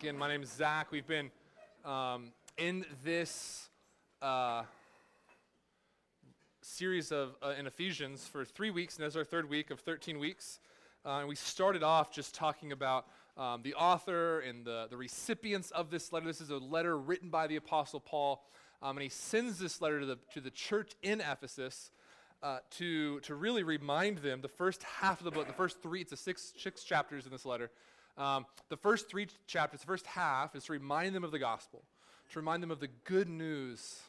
[0.00, 0.92] Again, my name is Zach.
[0.92, 1.28] We've been
[1.84, 3.68] um, in this
[4.22, 4.62] uh,
[6.62, 9.80] series of uh, in Ephesians for three weeks, and this is our third week of
[9.80, 10.60] 13 weeks.
[11.04, 13.06] Uh, and we started off just talking about
[13.36, 16.26] um, the author and the, the recipients of this letter.
[16.26, 18.44] This is a letter written by the Apostle Paul,
[18.80, 21.90] um, and he sends this letter to the, to the church in Ephesus.
[22.40, 26.02] Uh, to, to really remind them, the first half of the book, the first three,
[26.02, 27.68] it's a six, six chapters in this letter,
[28.18, 31.84] um, the first three chapters, the first half, is to remind them of the gospel,
[32.32, 34.00] to remind them of the good news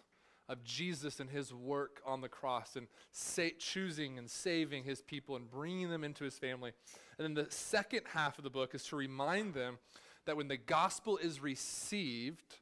[0.49, 5.35] of Jesus and his work on the cross and sa- choosing and saving his people
[5.35, 6.71] and bringing them into his family.
[7.19, 9.77] And then the second half of the book is to remind them
[10.25, 12.57] that when the gospel is received,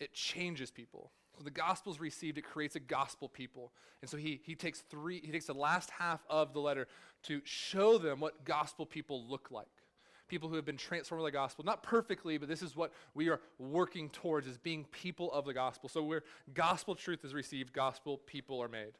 [0.00, 1.10] it changes people.
[1.36, 3.72] When the gospel is received, it creates a gospel people.
[4.02, 6.88] And so he, he takes three, he takes the last half of the letter
[7.24, 9.83] to show them what gospel people look like
[10.28, 11.64] people who have been transformed by the gospel.
[11.64, 15.54] Not perfectly, but this is what we are working towards is being people of the
[15.54, 15.88] gospel.
[15.88, 16.22] So where
[16.52, 18.92] gospel truth is received, gospel people are made.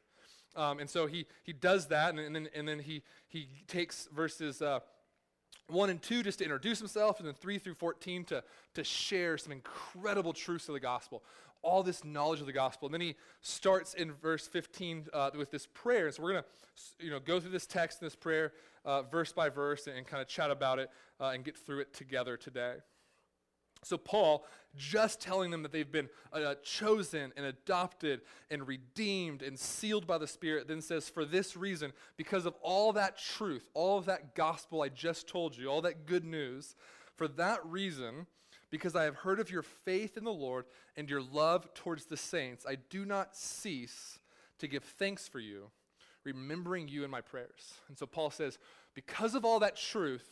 [0.55, 4.07] Um, and so he, he does that, and, and, then, and then he, he takes
[4.15, 4.79] verses uh,
[5.67, 8.43] 1 and 2 just to introduce himself, and then 3 through 14 to,
[8.75, 11.23] to share some incredible truths of the gospel
[11.65, 12.87] all this knowledge of the gospel.
[12.87, 16.05] And then he starts in verse 15 uh, with this prayer.
[16.05, 18.53] And So we're going to you know, go through this text and this prayer
[18.85, 21.79] uh, verse by verse and, and kind of chat about it uh, and get through
[21.79, 22.75] it together today.
[23.83, 29.59] So, Paul, just telling them that they've been uh, chosen and adopted and redeemed and
[29.59, 33.99] sealed by the Spirit, then says, For this reason, because of all that truth, all
[33.99, 36.75] of that gospel I just told you, all that good news,
[37.15, 38.25] for that reason,
[38.71, 40.65] because I have heard of your faith in the Lord
[40.97, 44.19] and your love towards the saints, I do not cease
[44.59, 45.69] to give thanks for you,
[46.25, 47.75] remembering you in my prayers.
[47.87, 48.57] And so Paul says,
[48.93, 50.27] because of all that truth,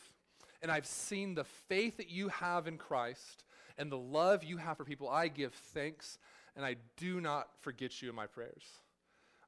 [0.62, 3.44] and I've seen the faith that you have in Christ
[3.78, 6.18] and the love you have for people, I give thanks
[6.56, 8.64] and I do not forget you in my prayers.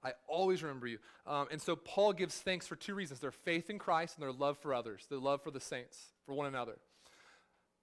[0.04, 1.00] I always remember you.
[1.26, 4.32] Um, and so Paul gives thanks for two reasons their faith in Christ and their
[4.32, 6.78] love for others, their love for the saints, for one another.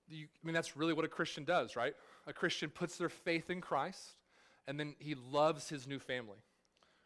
[0.09, 1.95] You, I mean, that's really what a Christian does, right?
[2.27, 4.17] A Christian puts their faith in Christ
[4.69, 6.39] and then he loves his new family,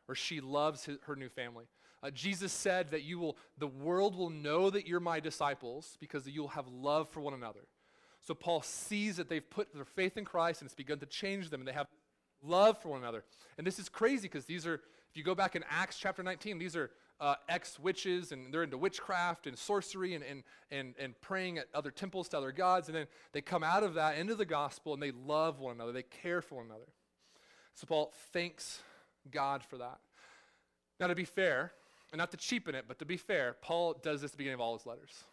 [0.09, 1.67] or she loves his, her new family.
[2.03, 6.27] Uh, Jesus said that you will, the world will know that you're my disciples because
[6.28, 7.67] you'll have love for one another.
[8.21, 11.50] So Paul sees that they've put their faith in Christ and it's begun to change
[11.50, 11.89] them and they have
[12.43, 13.25] love for one another.
[13.56, 16.59] And this is crazy because these are, if you go back in Acts chapter 19,
[16.59, 21.19] these are uh, ex witches and they're into witchcraft and sorcery and, and, and, and
[21.21, 22.88] praying at other temples to other gods.
[22.88, 25.93] And then they come out of that into the gospel and they love one another,
[25.93, 26.87] they care for one another.
[27.75, 28.81] So Paul thanks
[29.31, 29.98] God for that.
[30.98, 31.72] Now, to be fair,
[32.12, 34.54] and not to cheapen it, but to be fair, Paul does this at the beginning
[34.54, 35.25] of all his letters.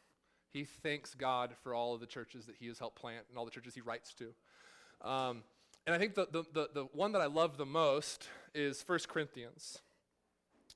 [0.51, 3.45] He thanks God for all of the churches that he has helped plant and all
[3.45, 5.07] the churches he writes to.
[5.07, 5.43] Um,
[5.85, 8.99] and I think the, the, the, the, one that I love the most is 1
[9.07, 9.79] Corinthians.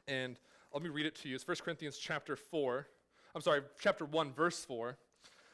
[0.07, 0.35] And
[0.73, 1.35] let me read it to you.
[1.35, 2.87] It's 1 Corinthians chapter 4.
[3.35, 4.97] I'm sorry, chapter 1, verse 4.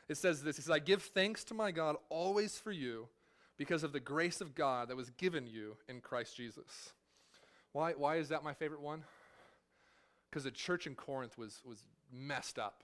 [0.10, 3.08] It says this It says, I give thanks to my God always for you
[3.58, 6.94] because of the grace of God that was given you in Christ Jesus.
[7.74, 9.04] Why, why is that my favorite one?
[10.34, 12.84] because the church in Corinth was, was messed up.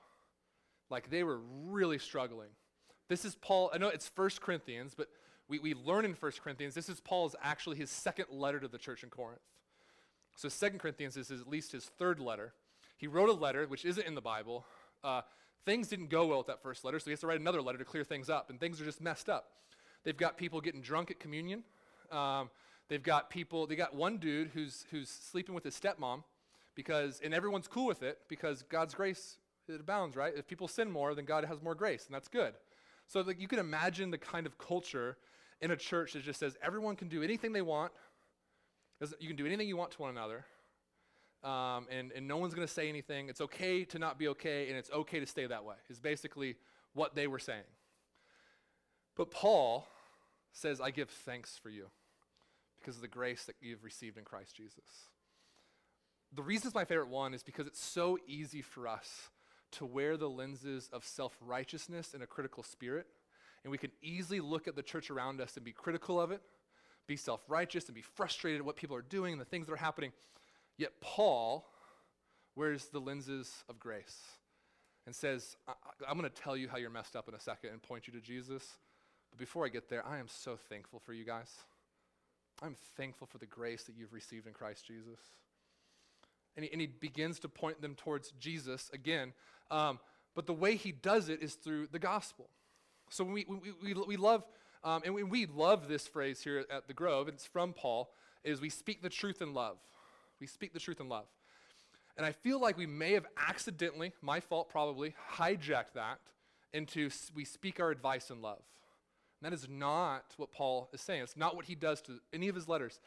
[0.92, 2.50] Like they were really struggling.
[3.08, 5.08] This is Paul, I know it's First Corinthians, but
[5.48, 8.78] we, we learn in First Corinthians, this is Paul's actually his second letter to the
[8.78, 9.42] church in Corinth.
[10.36, 12.54] So Second Corinthians is at least his third letter.
[12.98, 14.64] He wrote a letter, which isn't in the Bible.
[15.04, 15.22] Uh,
[15.66, 17.80] things didn't go well with that first letter, so he has to write another letter
[17.80, 19.54] to clear things up, and things are just messed up.
[20.04, 21.64] They've got people getting drunk at communion.
[22.12, 22.52] Um,
[22.90, 26.24] they've got people, they got one dude who's, who's sleeping with his stepmom
[26.76, 30.34] because, and everyone's cool with it because God's grace, it abounds, right?
[30.36, 32.54] If people sin more, then God has more grace, and that's good.
[33.08, 35.18] So like, you can imagine the kind of culture
[35.62, 37.92] in a church that just says everyone can do anything they want.
[39.20, 40.46] You can do anything you want to one another.
[41.42, 43.30] Um, and, and no one's going to say anything.
[43.30, 46.56] It's okay to not be okay, and it's okay to stay that way, is basically
[46.94, 47.64] what they were saying.
[49.16, 49.88] But Paul
[50.52, 51.88] says, I give thanks for you
[52.80, 55.10] because of the grace that you've received in Christ Jesus
[56.34, 59.30] the reason it's my favorite one is because it's so easy for us
[59.72, 63.08] to wear the lenses of self righteousness and a critical spirit.
[63.64, 66.42] And we can easily look at the church around us and be critical of it,
[67.08, 69.74] be self righteous, and be frustrated at what people are doing and the things that
[69.74, 70.12] are happening.
[70.78, 71.68] Yet Paul
[72.56, 74.18] wears the lenses of grace
[75.06, 75.74] and says, I-
[76.10, 78.14] am going to tell you how you're messed up in a second and point you
[78.14, 78.64] to Jesus.
[79.32, 81.50] But before I get there, I am so thankful for you guys.
[82.62, 85.20] I'm thankful for the grace that you've received in Christ Jesus
[86.60, 89.32] and he, and he begins to point them towards Jesus again.
[89.72, 90.00] Um,
[90.36, 92.50] but the way he does it is through the gospel.
[93.10, 94.44] So we, we, we, we love,
[94.84, 98.12] um, and we, we love this phrase here at the Grove, it's from Paul,
[98.44, 99.78] is we speak the truth in love.
[100.42, 101.26] We speak the truth in love.
[102.18, 106.20] And I feel like we may have accidentally, my fault probably, hijacked that
[106.74, 108.62] into we speak our advice in love.
[109.42, 111.22] And that is not what Paul is saying.
[111.24, 113.00] It's not what he does to any of his letters.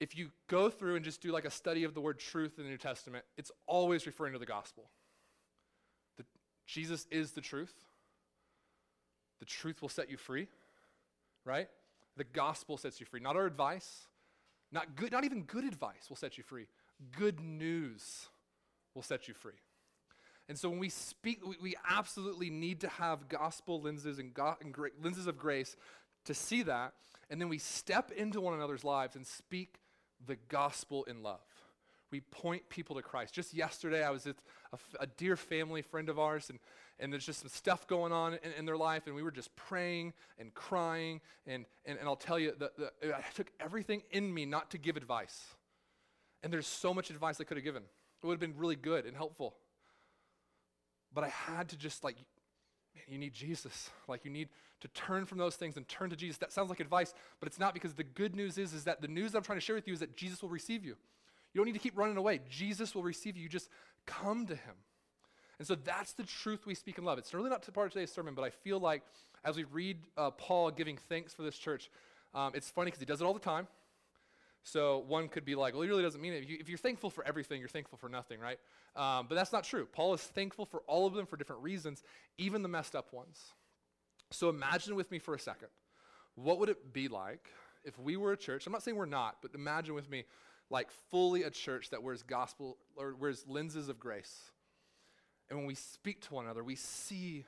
[0.00, 2.64] If you go through and just do like a study of the word truth in
[2.64, 4.90] the New Testament, it's always referring to the gospel.
[6.16, 6.24] The,
[6.66, 7.74] Jesus is the truth.
[9.40, 10.48] The truth will set you free,
[11.44, 11.68] right?
[12.16, 13.20] The gospel sets you free.
[13.20, 14.08] Not our advice,
[14.72, 16.66] not good, not even good advice will set you free.
[17.16, 18.26] Good news
[18.94, 19.52] will set you free.
[20.48, 24.56] And so when we speak, we, we absolutely need to have gospel lenses and, go,
[24.62, 25.76] and gra- lenses of grace
[26.24, 26.94] to see that.
[27.30, 29.76] And then we step into one another's lives and speak
[30.26, 31.40] the gospel in love.
[32.10, 33.34] We point people to Christ.
[33.34, 34.40] Just yesterday, I was with
[34.98, 36.58] a, dear family friend of ours, and,
[36.98, 39.54] and there's just some stuff going on in, in, their life, and we were just
[39.56, 41.20] praying and crying.
[41.46, 42.72] And, and, and I'll tell you, that
[43.04, 45.38] I took everything in me not to give advice.
[46.42, 47.82] And there's so much advice I could have given.
[48.22, 49.54] It would have been really good and helpful.
[51.12, 52.16] But I had to just like,
[52.94, 53.90] man, you need Jesus.
[54.06, 54.48] Like you need
[54.80, 56.38] to turn from those things and turn to Jesus.
[56.38, 59.08] That sounds like advice, but it's not because the good news is, is that the
[59.08, 60.96] news I'm trying to share with you is that Jesus will receive you.
[61.52, 62.40] You don't need to keep running away.
[62.48, 63.42] Jesus will receive you.
[63.42, 63.70] You just
[64.06, 64.74] come to him.
[65.58, 67.18] And so that's the truth we speak in love.
[67.18, 69.02] It's really not part of today's sermon, but I feel like
[69.44, 71.90] as we read uh, Paul giving thanks for this church,
[72.34, 73.66] um, it's funny because he does it all the time.
[74.70, 76.44] So one could be like, well, he really doesn't mean it.
[76.46, 78.58] If, you, are thankful for everything, you're thankful for nothing, right?
[78.96, 79.86] Um, but that's not true.
[79.86, 82.02] Paul is thankful for all of them for different reasons,
[82.36, 83.40] even the messed up ones.
[84.30, 85.68] So imagine with me for a second.
[86.34, 87.48] What would it be like
[87.82, 88.66] if we were a church?
[88.66, 90.24] I'm not saying we're not, but imagine with me,
[90.68, 94.50] like fully a church that wears gospel or wears lenses of grace.
[95.48, 97.46] And when we speak to one another, we see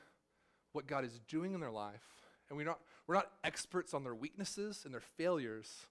[0.72, 2.02] what God is doing in their life.
[2.48, 5.86] And we're not, we're not experts on their weaknesses and their failures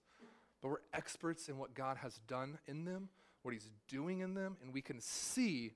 [0.60, 3.08] but we're experts in what God has done in them,
[3.42, 5.72] what He's doing in them, and we can see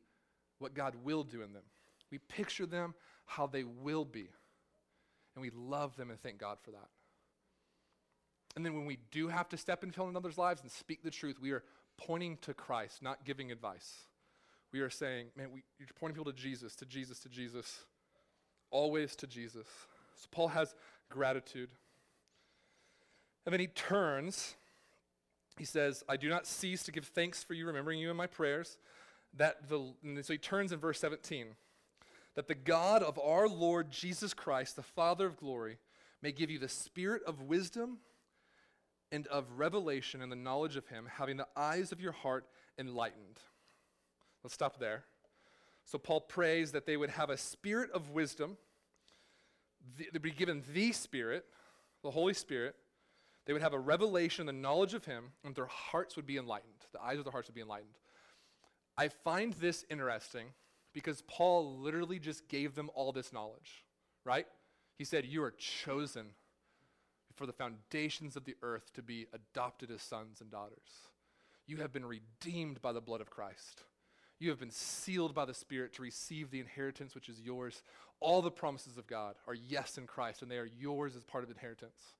[0.59, 1.63] what God will do in them.
[2.11, 2.95] We picture them
[3.27, 4.29] how they will be,
[5.35, 6.89] and we love them and thank God for that.
[8.57, 11.37] And then when we do have to step into another's lives and speak the truth,
[11.41, 11.65] we are
[11.97, 13.93] pointing to Christ, not giving advice.
[14.73, 17.85] We are saying, man, we, you're pointing people to Jesus, to Jesus, to Jesus,
[18.71, 19.67] always to Jesus.
[20.17, 20.75] So Paul has
[21.11, 21.71] gratitude.
[23.47, 24.57] And then he turns
[25.56, 28.27] he says, I do not cease to give thanks for you, remembering you in my
[28.27, 28.79] prayers.
[29.37, 31.49] That the, so he turns in verse 17
[32.35, 35.79] that the God of our Lord Jesus Christ, the Father of glory,
[36.21, 37.99] may give you the spirit of wisdom
[39.12, 42.47] and of revelation and the knowledge of him, having the eyes of your heart
[42.79, 43.39] enlightened.
[44.43, 45.05] Let's stop there.
[45.85, 48.57] So Paul prays that they would have a spirit of wisdom,
[49.97, 51.45] they'd be given the Spirit,
[52.03, 52.75] the Holy Spirit,
[53.46, 56.73] they would have a revelation, the knowledge of him, and their hearts would be enlightened.
[56.93, 57.99] The eyes of their hearts would be enlightened.
[58.96, 60.46] I find this interesting
[60.93, 63.85] because Paul literally just gave them all this knowledge,
[64.25, 64.46] right?
[64.96, 66.26] He said, You are chosen
[67.35, 71.08] for the foundations of the earth to be adopted as sons and daughters.
[71.67, 73.82] You have been redeemed by the blood of Christ.
[74.38, 77.82] You have been sealed by the Spirit to receive the inheritance which is yours.
[78.20, 81.45] All the promises of God are yes in Christ, and they are yours as part
[81.45, 82.14] of inheritance.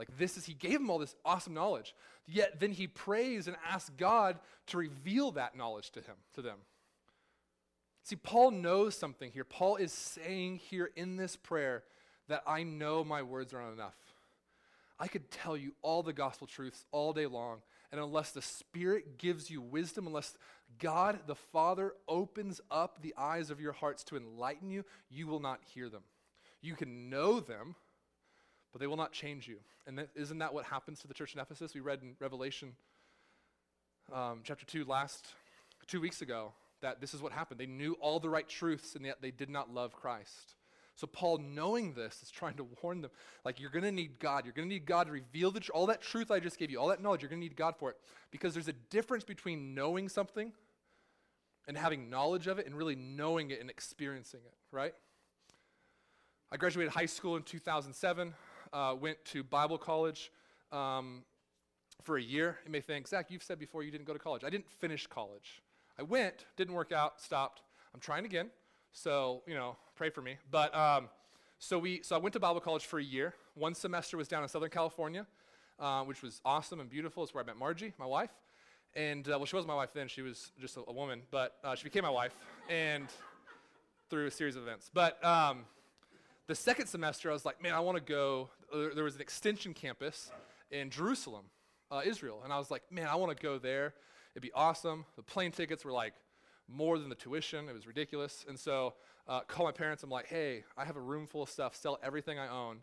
[0.00, 1.94] Like this is, he gave them all this awesome knowledge.
[2.26, 4.38] Yet then he prays and asks God
[4.68, 6.56] to reveal that knowledge to him, to them.
[8.02, 9.44] See, Paul knows something here.
[9.44, 11.84] Paul is saying here in this prayer
[12.28, 13.94] that I know my words aren't enough.
[14.98, 17.58] I could tell you all the gospel truths all day long,
[17.92, 20.34] and unless the Spirit gives you wisdom, unless
[20.78, 25.40] God the Father opens up the eyes of your hearts to enlighten you, you will
[25.40, 26.04] not hear them.
[26.62, 27.74] You can know them,
[28.72, 29.56] but they will not change you.
[29.86, 31.74] And is isn't that what happens to the church in Ephesus?
[31.74, 32.72] We read in Revelation
[34.12, 35.28] um, chapter 2 last,
[35.86, 37.60] two weeks ago, that this is what happened.
[37.60, 40.54] They knew all the right truths, and yet they did not love Christ.
[40.96, 43.10] So Paul, knowing this, is trying to warn them,
[43.44, 44.44] like, you're going to need God.
[44.44, 46.70] You're going to need God to reveal the tr- all that truth I just gave
[46.70, 47.96] you, all that knowledge, you're going to need God for it.
[48.30, 50.52] Because there's a difference between knowing something
[51.66, 54.94] and having knowledge of it and really knowing it and experiencing it, right?
[56.52, 58.34] I graduated high school in 2007
[58.72, 60.30] uh, went to Bible college
[60.72, 61.22] um,
[62.02, 62.58] for a year.
[62.64, 64.44] You may think, Zach, you've said before you didn't go to college.
[64.44, 65.62] I didn't finish college.
[65.98, 67.62] I went, didn't work out, stopped.
[67.94, 68.50] I'm trying again.
[68.92, 70.36] So, you know, pray for me.
[70.50, 71.08] But um,
[71.58, 73.34] so we, so I went to Bible college for a year.
[73.54, 75.26] One semester was down in Southern California,
[75.78, 77.22] uh, which was awesome and beautiful.
[77.22, 78.30] It's where I met Margie, my wife.
[78.94, 81.22] And uh, well, she wasn't my wife then; she was just a, a woman.
[81.30, 82.34] But uh, she became my wife,
[82.68, 83.06] and
[84.08, 84.90] through a series of events.
[84.92, 85.64] But um,
[86.50, 88.50] the second semester, I was like, man, I want to go.
[88.72, 90.32] There, was an extension campus
[90.72, 91.44] in Jerusalem,
[91.92, 92.40] uh, Israel.
[92.42, 93.94] And I was like, man, I want to go there.
[94.34, 95.04] It'd be awesome.
[95.14, 96.12] The plane tickets were like
[96.68, 97.68] more than the tuition.
[97.68, 98.44] It was ridiculous.
[98.48, 98.94] And so
[99.28, 100.02] uh, call my parents.
[100.02, 101.76] I'm like, hey, I have a room full of stuff.
[101.76, 102.78] Sell everything I own.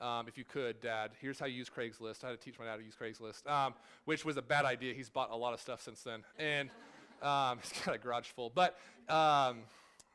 [0.00, 2.22] Um, if you could, Dad, here's how you use Craigslist.
[2.22, 4.94] I had to teach my dad to use Craigslist, um, which was a bad idea.
[4.94, 6.22] He's bought a lot of stuff since then.
[6.38, 6.70] And
[7.22, 8.52] um, he's got a garage full.
[8.54, 9.62] But um,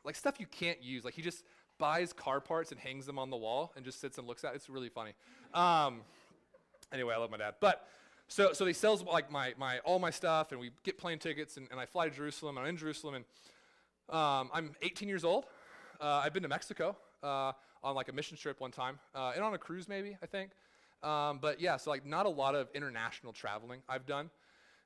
[0.05, 1.03] like stuff you can't use.
[1.03, 1.43] Like he just
[1.77, 4.53] buys car parts and hangs them on the wall and just sits and looks at
[4.53, 4.55] it.
[4.55, 5.13] It's really funny.
[5.53, 6.01] Um,
[6.91, 7.55] anyway, I love my dad.
[7.59, 7.87] But
[8.27, 11.57] so, so he sells like my, my, all my stuff and we get plane tickets
[11.57, 12.57] and, and I fly to Jerusalem.
[12.57, 13.25] and I'm in Jerusalem and
[14.09, 15.45] um, I'm 18 years old.
[16.01, 17.51] Uh, I've been to Mexico uh,
[17.83, 20.51] on like a mission trip one time uh, and on a cruise maybe, I think.
[21.03, 24.29] Um, but yeah, so like not a lot of international traveling I've done.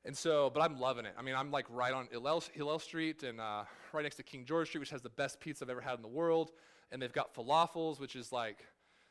[0.05, 1.13] And so, but I'm loving it.
[1.17, 4.45] I mean, I'm like right on Hillel, Hillel Street and uh, right next to King
[4.45, 6.51] George Street, which has the best pizza I've ever had in the world.
[6.91, 8.65] And they've got falafels, which is like,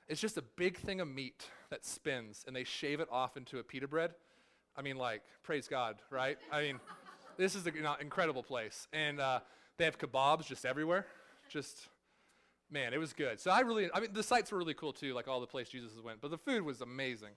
[0.08, 3.58] it's just a big thing of meat that spins, and they shave it off into
[3.58, 4.12] a pita bread.
[4.76, 6.38] I mean, like, praise God, right?
[6.52, 6.80] I mean,
[7.36, 8.86] this is an incredible place.
[8.92, 9.40] And uh,
[9.78, 11.06] they have kebabs just everywhere.
[11.48, 11.88] Just,
[12.70, 13.40] man, it was good.
[13.40, 15.68] So I really, I mean, the sites were really cool too, like all the place
[15.68, 17.30] Jesus went, but the food was amazing.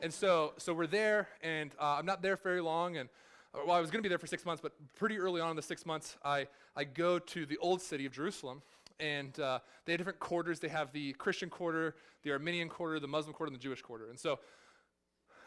[0.00, 3.08] And so, so we're there, and uh, I'm not there very long, and
[3.52, 5.50] uh, well, I was going to be there for six months, but pretty early on
[5.50, 8.62] in the six months, I, I go to the old city of Jerusalem,
[9.00, 10.60] and uh, they have different quarters.
[10.60, 14.10] They have the Christian quarter, the Armenian quarter, the Muslim quarter, and the Jewish quarter.
[14.10, 14.38] And so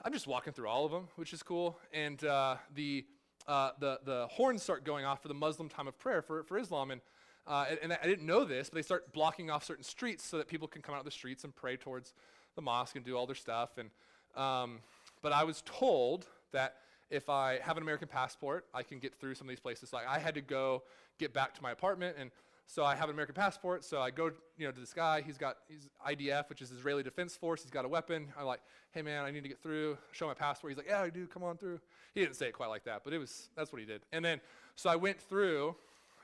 [0.04, 1.78] I'm just walking through all of them, which is cool.
[1.94, 3.06] And uh, the,
[3.48, 6.58] uh, the, the horns start going off for the Muslim time of prayer for, for
[6.58, 6.92] Islam.
[6.92, 7.02] And,
[7.46, 10.38] uh, and, and I didn't know this, but they start blocking off certain streets so
[10.38, 12.14] that people can come out of the streets and pray towards
[12.56, 13.78] the mosque and do all their stuff.
[13.78, 13.90] And
[14.36, 14.80] um,
[15.22, 16.78] but I was told that
[17.10, 19.94] if I have an American passport, I can get through some of these places.
[19.94, 20.84] Like I had to go
[21.20, 22.32] get back to my apartment, and
[22.72, 23.84] so I have an American passport.
[23.84, 25.22] So I go, you know, to this guy.
[25.22, 27.62] He's got he's IDF, which is Israeli Defense Force.
[27.62, 28.30] He's got a weapon.
[28.40, 28.62] I'm like,
[28.92, 29.98] hey man, I need to get through.
[30.14, 30.72] Show my passport.
[30.72, 31.28] He's like, yeah, I do.
[31.28, 31.82] Come on through.
[32.16, 34.04] He didn't say it quite like that, but it was that's what he did.
[34.14, 34.40] And then
[34.76, 35.76] so I went through,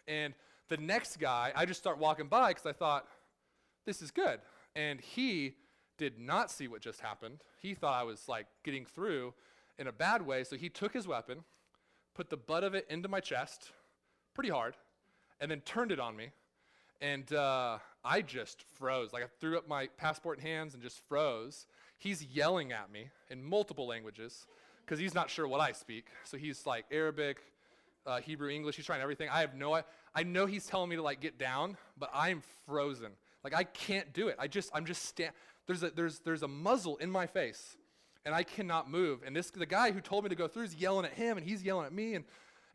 [0.08, 0.34] and
[0.70, 3.08] the next guy, I just start walking by because I thought,
[3.86, 4.40] this is good.
[4.74, 5.56] And he
[5.98, 7.40] did not see what just happened.
[7.62, 9.34] He thought I was like getting through
[9.78, 11.44] in a bad way, so he took his weapon,
[12.16, 13.72] put the butt of it into my chest,
[14.34, 14.76] pretty hard,
[15.40, 16.32] and then turned it on me.
[17.00, 19.14] And uh, I just froze.
[19.14, 21.68] Like I threw up my passport in hands and just froze.
[21.98, 24.48] He's yelling at me in multiple languages
[24.86, 26.08] because he's not sure what I speak.
[26.24, 27.38] So he's like Arabic,
[28.06, 28.76] uh, Hebrew, English.
[28.78, 29.30] He's trying everything.
[29.30, 29.76] I have no.
[29.76, 29.84] I,
[30.16, 33.12] I know he's telling me to like get down, but I'm frozen.
[33.44, 34.38] Like I can't do it.
[34.40, 35.34] I just I'm just stand.
[35.68, 37.78] There's a there's there's a muzzle in my face,
[38.26, 39.22] and I cannot move.
[39.26, 41.46] And this the guy who told me to go through is yelling at him, and
[41.46, 42.26] he's yelling at me, and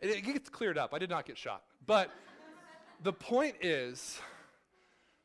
[0.01, 0.93] it, it gets cleared up.
[0.93, 2.11] I did not get shot, but
[3.03, 4.21] the point is,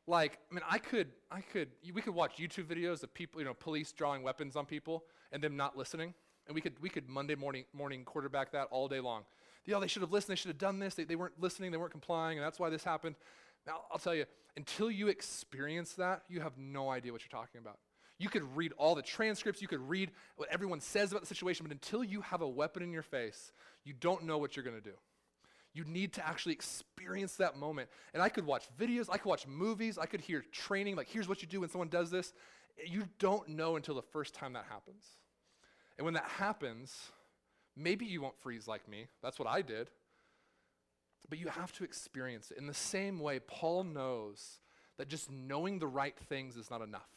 [0.08, 3.46] like, I mean, I could I could we could watch YouTube videos of people, you
[3.46, 6.14] know, police drawing weapons on people and them not listening,
[6.48, 9.24] and we could we could Monday morning morning quarterback that all day long.
[9.66, 10.32] You know, they should have listened.
[10.32, 10.96] They should have done this.
[10.96, 11.72] They, they weren't listening.
[11.72, 13.16] They weren't complying, and that's why this happened.
[13.66, 17.60] Now, I'll tell you, until you experience that, you have no idea what you're talking
[17.60, 17.78] about.
[18.18, 21.66] You could read all the transcripts, you could read what everyone says about the situation,
[21.66, 23.52] but until you have a weapon in your face,
[23.84, 24.96] you don't know what you're going to do.
[25.78, 27.88] You need to actually experience that moment.
[28.16, 31.30] And I could watch videos, I could watch movies, I could hear training, like, here's
[31.30, 32.34] what you do when someone does this.
[32.84, 35.06] You don't know until the first time that happens.
[36.00, 37.12] And when that happens,
[37.76, 39.06] maybe you won't freeze like me.
[39.22, 39.92] That's what I did.
[41.30, 42.58] But you have to experience it.
[42.58, 44.60] In the same way, Paul knows
[44.98, 47.12] that just knowing the right things is not enough.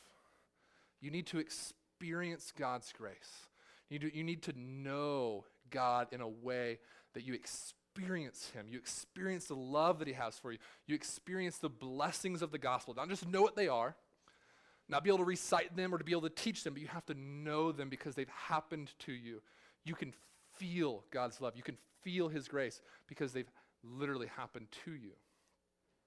[1.01, 3.47] You need to experience God's grace.
[3.89, 6.79] You need to, know God in a way
[7.15, 8.67] that you experience Him.
[8.69, 10.59] You experience the love that He has for you.
[10.87, 12.95] You experience the blessings of the gospel.
[12.95, 13.95] Not just know what they are,
[14.89, 16.89] not be able to recite them or to be able to teach them, but you
[16.89, 19.41] have to know them because they've happened to you.
[19.85, 20.13] You can
[20.57, 21.55] feel God's love.
[21.57, 23.51] You can feel His grace because they've
[23.83, 25.13] literally happened to you.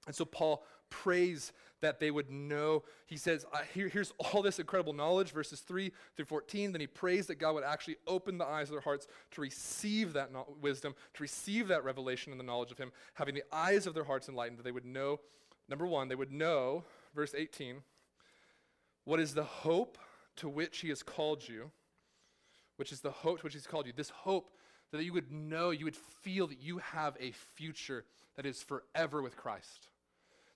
[0.07, 2.83] And so Paul prays that they would know.
[3.05, 6.72] He says, here, here's all this incredible knowledge, verses 3 through 14.
[6.72, 10.13] Then he prays that God would actually open the eyes of their hearts to receive
[10.13, 13.86] that no- wisdom, to receive that revelation and the knowledge of him, having the eyes
[13.86, 15.19] of their hearts enlightened, that they would know,
[15.67, 16.83] number one, they would know,
[17.13, 17.77] verse 18,
[19.03, 19.98] what is the hope
[20.38, 21.69] to which he has called you,
[22.77, 23.93] which is the hope to which he's called you.
[23.95, 24.51] This hope
[24.91, 28.05] that you would know, you would feel that you have a future
[28.36, 29.89] that is forever with Christ.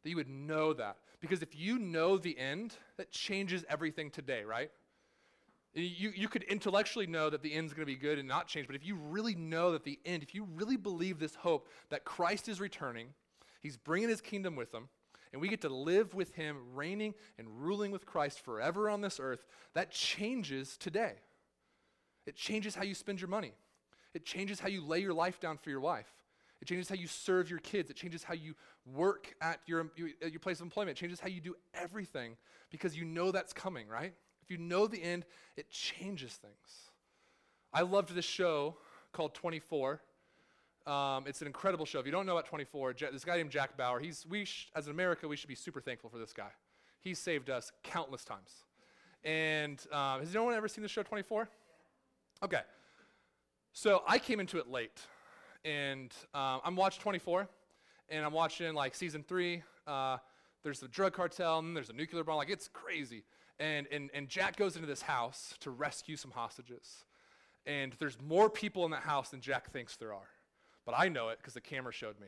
[0.04, 0.98] That you would know that.
[1.20, 4.72] Because if you know the end, that changes everything today, right?
[5.74, 8.68] You, you could intellectually know that the end's going to be good and not change,
[8.68, 12.04] but if you really know that the end, if you really believe this hope that
[12.04, 13.10] Christ is returning,
[13.62, 14.90] he's bringing his kingdom with him,
[15.32, 19.20] and we get to live with him, reigning and ruling with Christ forever on this
[19.22, 21.14] earth, that changes today.
[22.26, 23.54] It changes how you spend your money.
[24.14, 26.12] It changes how you lay your life down for your wife.
[26.60, 27.92] It changes how you serve your kids.
[27.92, 28.56] It changes how you
[28.94, 29.92] work at your,
[30.22, 30.98] at your place of employment.
[30.98, 32.38] It changes how you do everything
[32.70, 34.14] because you know that's coming, right?
[34.42, 35.26] If you know the end,
[35.56, 36.92] it changes things.
[37.74, 38.78] I loved this show
[39.12, 40.02] called 24.
[40.86, 42.00] Um, it's an incredible show.
[42.00, 44.88] If you don't know about 24, this guy named Jack Bauer, he's, we sh- as
[44.88, 46.50] an America, we should be super thankful for this guy.
[47.02, 48.64] He saved us countless times.
[49.24, 51.50] And um, has anyone ever seen the show 24?
[52.44, 52.62] Okay.
[53.74, 55.02] So I came into it late.
[55.66, 57.50] And um, I'm watching 24,
[58.10, 59.64] and I'm watching like season three.
[59.86, 60.18] Uh,
[60.64, 62.38] there's the drug cartel, and there's a nuclear bomb.
[62.38, 63.24] Like, it's crazy.
[63.60, 67.06] And, and, and Jack goes into this house to rescue some hostages.
[67.66, 70.30] And there's more people in that house than Jack thinks there are.
[70.86, 72.28] But I know it because the camera showed me.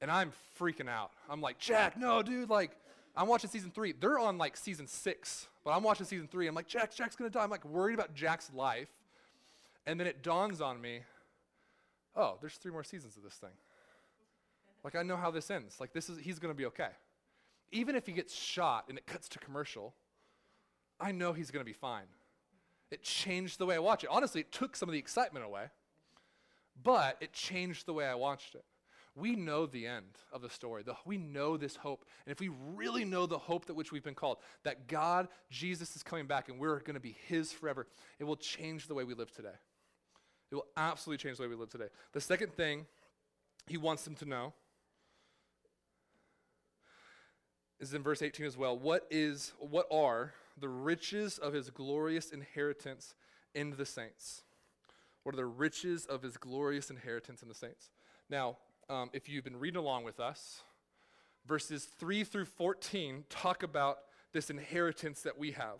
[0.00, 1.10] And I'm freaking out.
[1.28, 2.72] I'm like, Jack, no, dude, like,
[3.16, 3.92] I'm watching season three.
[3.92, 6.46] They're on like season six, but I'm watching season three.
[6.46, 7.42] I'm like, Jack, Jack's gonna die.
[7.42, 8.88] I'm like worried about Jack's life.
[9.86, 11.00] And then it dawns on me,
[12.14, 13.50] oh, there's three more seasons of this thing.
[14.84, 15.78] Like I know how this ends.
[15.80, 16.90] Like this is he's gonna be okay.
[17.70, 19.94] Even if he gets shot and it cuts to commercial,
[21.00, 22.06] I know he's gonna be fine.
[22.90, 24.10] It changed the way I watch it.
[24.10, 25.66] Honestly, it took some of the excitement away,
[26.82, 28.64] but it changed the way I watched it.
[29.14, 30.84] We know the end of the story.
[30.84, 32.04] The, we know this hope.
[32.24, 35.96] And if we really know the hope that which we've been called, that God, Jesus
[35.96, 37.88] is coming back and we're going to be his forever,
[38.20, 39.56] it will change the way we live today.
[40.52, 41.88] It will absolutely change the way we live today.
[42.12, 42.86] The second thing
[43.66, 44.54] he wants them to know
[47.80, 48.76] is in verse 18 as well.
[48.78, 53.14] What is what are the riches of his glorious inheritance
[53.54, 54.42] in the saints?
[55.22, 57.90] What are the riches of his glorious inheritance in the saints?
[58.30, 58.56] Now,
[58.88, 60.62] um, if you've been reading along with us,
[61.46, 63.98] verses 3 through 14 talk about
[64.32, 65.78] this inheritance that we have.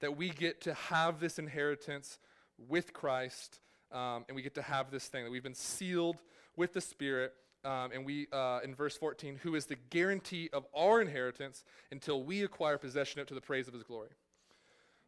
[0.00, 2.18] That we get to have this inheritance
[2.58, 3.60] with Christ,
[3.92, 6.16] um, and we get to have this thing that we've been sealed
[6.56, 7.34] with the Spirit.
[7.64, 12.24] Um, and we, uh, in verse 14, who is the guarantee of our inheritance until
[12.24, 14.10] we acquire possession of it to the praise of his glory.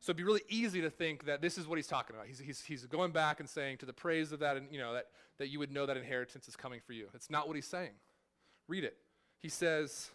[0.01, 2.27] So it'd be really easy to think that this is what he's talking about.
[2.27, 4.93] He's, he's, he's going back and saying to the praise of that, and you know,
[4.93, 5.07] that,
[5.39, 7.09] that you would know that inheritance is coming for you.
[7.15, 7.93] It's not what he's saying.
[8.69, 8.97] Read it.
[9.41, 10.11] He says,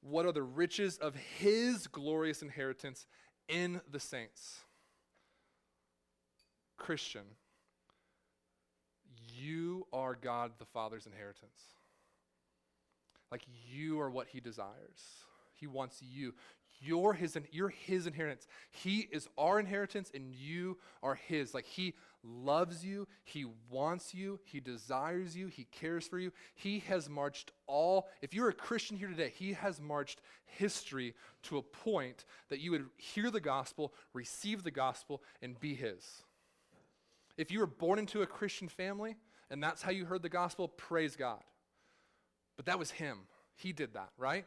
[0.00, 3.06] What are the riches of his glorious inheritance
[3.48, 4.60] in the saints?
[6.76, 7.24] Christian,
[9.44, 11.60] you are God the Father's inheritance.
[13.30, 15.24] Like you are what he desires.
[15.54, 16.34] He wants you.
[16.80, 18.46] You're his, you're his inheritance.
[18.70, 21.54] He is our inheritance, and you are his.
[21.54, 26.32] Like he loves you, he wants you, he desires you, he cares for you.
[26.54, 31.58] He has marched all, if you're a Christian here today, he has marched history to
[31.58, 36.04] a point that you would hear the gospel, receive the gospel, and be his.
[37.36, 39.16] If you were born into a Christian family
[39.50, 41.42] and that's how you heard the gospel, praise God.
[42.56, 43.20] But that was him.
[43.56, 44.44] He did that, right?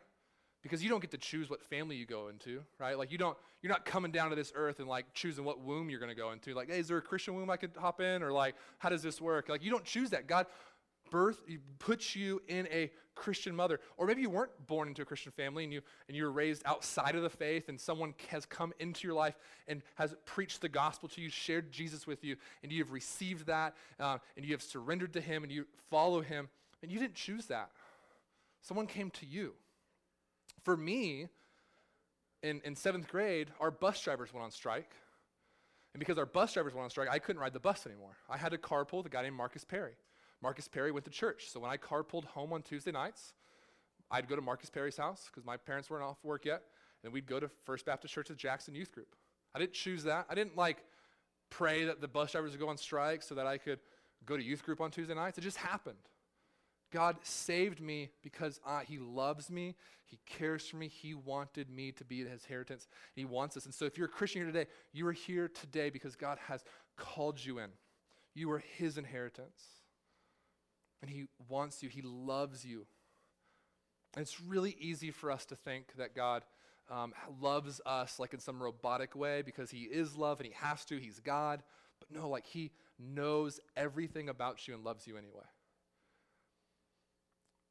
[0.63, 2.97] Because you don't get to choose what family you go into, right?
[2.97, 5.89] Like you don't you're not coming down to this earth and like choosing what womb
[5.89, 6.53] you're going to go into.
[6.53, 9.01] Like, hey, is there a Christian womb I could hop in or like how does
[9.01, 9.49] this work?
[9.49, 10.27] Like you don't choose that.
[10.27, 10.47] God
[11.09, 11.41] birth
[11.79, 13.79] puts you in a Christian mother.
[13.97, 16.61] Or maybe you weren't born into a Christian family and you and you were raised
[16.65, 20.69] outside of the faith and someone has come into your life and has preached the
[20.69, 24.53] gospel to you, shared Jesus with you, and you have received that uh, and you
[24.53, 26.49] have surrendered to him and you follow him.
[26.83, 27.71] And you didn't choose that.
[28.61, 29.53] Someone came to you.
[30.63, 31.27] For me,
[32.43, 34.91] in, in seventh grade, our bus drivers went on strike.
[35.93, 38.17] And because our bus drivers went on strike, I couldn't ride the bus anymore.
[38.29, 39.93] I had to carpool with a guy named Marcus Perry.
[40.41, 41.49] Marcus Perry went to church.
[41.49, 43.33] So when I carpooled home on Tuesday nights,
[44.11, 46.63] I'd go to Marcus Perry's house because my parents weren't off work yet.
[47.03, 49.15] And we'd go to First Baptist Church of Jackson Youth Group.
[49.55, 50.25] I didn't choose that.
[50.29, 50.83] I didn't like
[51.49, 53.79] pray that the bus drivers would go on strike so that I could
[54.25, 55.37] go to youth group on Tuesday nights.
[55.37, 55.97] It just happened.
[56.91, 59.75] God saved me because uh, He loves me.
[60.05, 60.87] He cares for me.
[60.87, 62.87] He wanted me to be His inheritance.
[63.15, 63.65] and He wants us.
[63.65, 66.63] And so, if you're a Christian here today, you are here today because God has
[66.95, 67.69] called you in.
[68.33, 69.76] You are His inheritance.
[71.01, 72.85] And He wants you, He loves you.
[74.15, 76.43] And it's really easy for us to think that God
[76.89, 80.85] um, loves us like in some robotic way because He is love and He has
[80.85, 80.97] to.
[80.97, 81.61] He's God.
[81.99, 85.45] But no, like He knows everything about you and loves you anyway.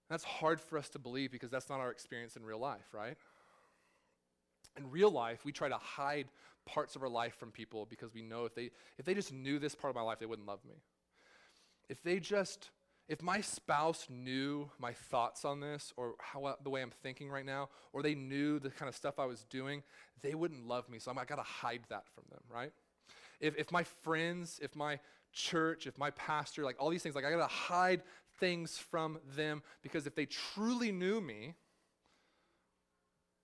[0.08, 3.16] That's hard for us to believe because that's not our experience in real life, right?
[4.76, 6.28] In real life, we try to hide
[6.64, 9.58] parts of our life from people because we know if they if they just knew
[9.58, 10.76] this part of my life, they wouldn't love me.
[11.88, 12.70] If they just
[13.08, 17.30] if my spouse knew my thoughts on this or how uh, the way I'm thinking
[17.30, 19.82] right now, or they knew the kind of stuff I was doing,
[20.22, 20.98] they wouldn't love me.
[20.98, 22.72] So I'm, I got to hide that from them, right?
[23.40, 24.98] If, if my friends, if my
[25.32, 28.02] church, if my pastor, like all these things, like I got to hide
[28.40, 31.54] things from them because if they truly knew me,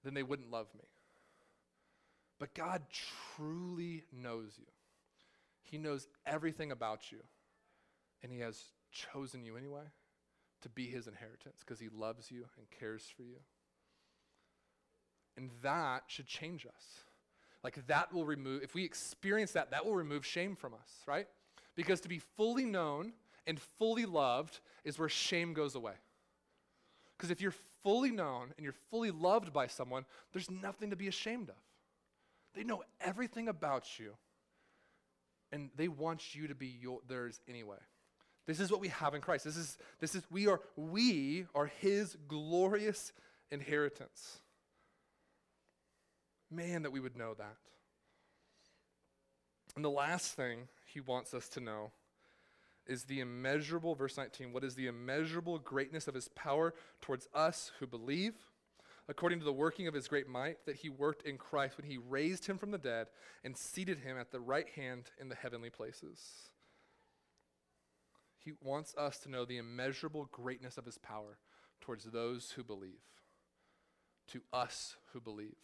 [0.02, 0.84] then they wouldn't love me.
[2.40, 2.82] But God
[3.36, 4.66] truly knows you.
[5.62, 7.20] He knows everything about you,
[8.22, 8.60] and He has
[8.92, 9.84] chosen you anyway
[10.62, 13.38] to be His inheritance because He loves you and cares for you.
[15.36, 17.04] And that should change us.
[17.64, 21.26] Like that will remove, if we experience that, that will remove shame from us, right?
[21.74, 23.12] Because to be fully known
[23.46, 25.94] and fully loved is where shame goes away.
[27.16, 31.08] Because if you're fully known and you're fully loved by someone, there's nothing to be
[31.08, 31.56] ashamed of.
[32.54, 34.14] They know everything about you,
[35.50, 37.78] and they want you to be your, theirs anyway.
[38.46, 39.44] This is what we have in Christ.
[39.44, 43.12] This is, this is we are we are his glorious
[43.50, 44.38] inheritance.
[46.50, 47.56] Man, that we would know that.
[49.76, 51.92] And the last thing he wants us to know
[52.86, 57.70] is the immeasurable, verse 19, what is the immeasurable greatness of his power towards us
[57.78, 58.34] who believe,
[59.08, 61.96] according to the working of his great might that he worked in Christ when he
[61.96, 63.06] raised him from the dead
[63.44, 66.50] and seated him at the right hand in the heavenly places.
[68.44, 71.38] He wants us to know the immeasurable greatness of his power
[71.80, 73.02] towards those who believe,
[74.28, 75.56] to us who believe.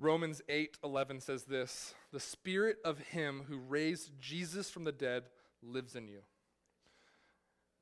[0.00, 5.96] Romans 8:11 says this, "The spirit of him who raised Jesus from the dead lives
[5.96, 6.24] in you."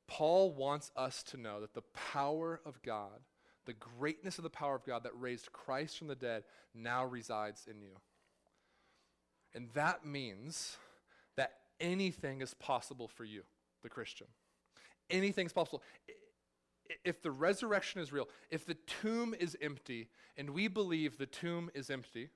[0.07, 3.23] Paul wants us to know that the power of God,
[3.65, 7.67] the greatness of the power of God that raised Christ from the dead now resides
[7.67, 8.01] in you.
[9.53, 10.77] And that means
[11.35, 13.43] that anything is possible for you,
[13.83, 14.27] the Christian.
[15.09, 15.81] Anything's possible
[17.03, 21.69] if the resurrection is real, if the tomb is empty, and we believe the tomb
[21.73, 22.29] is empty,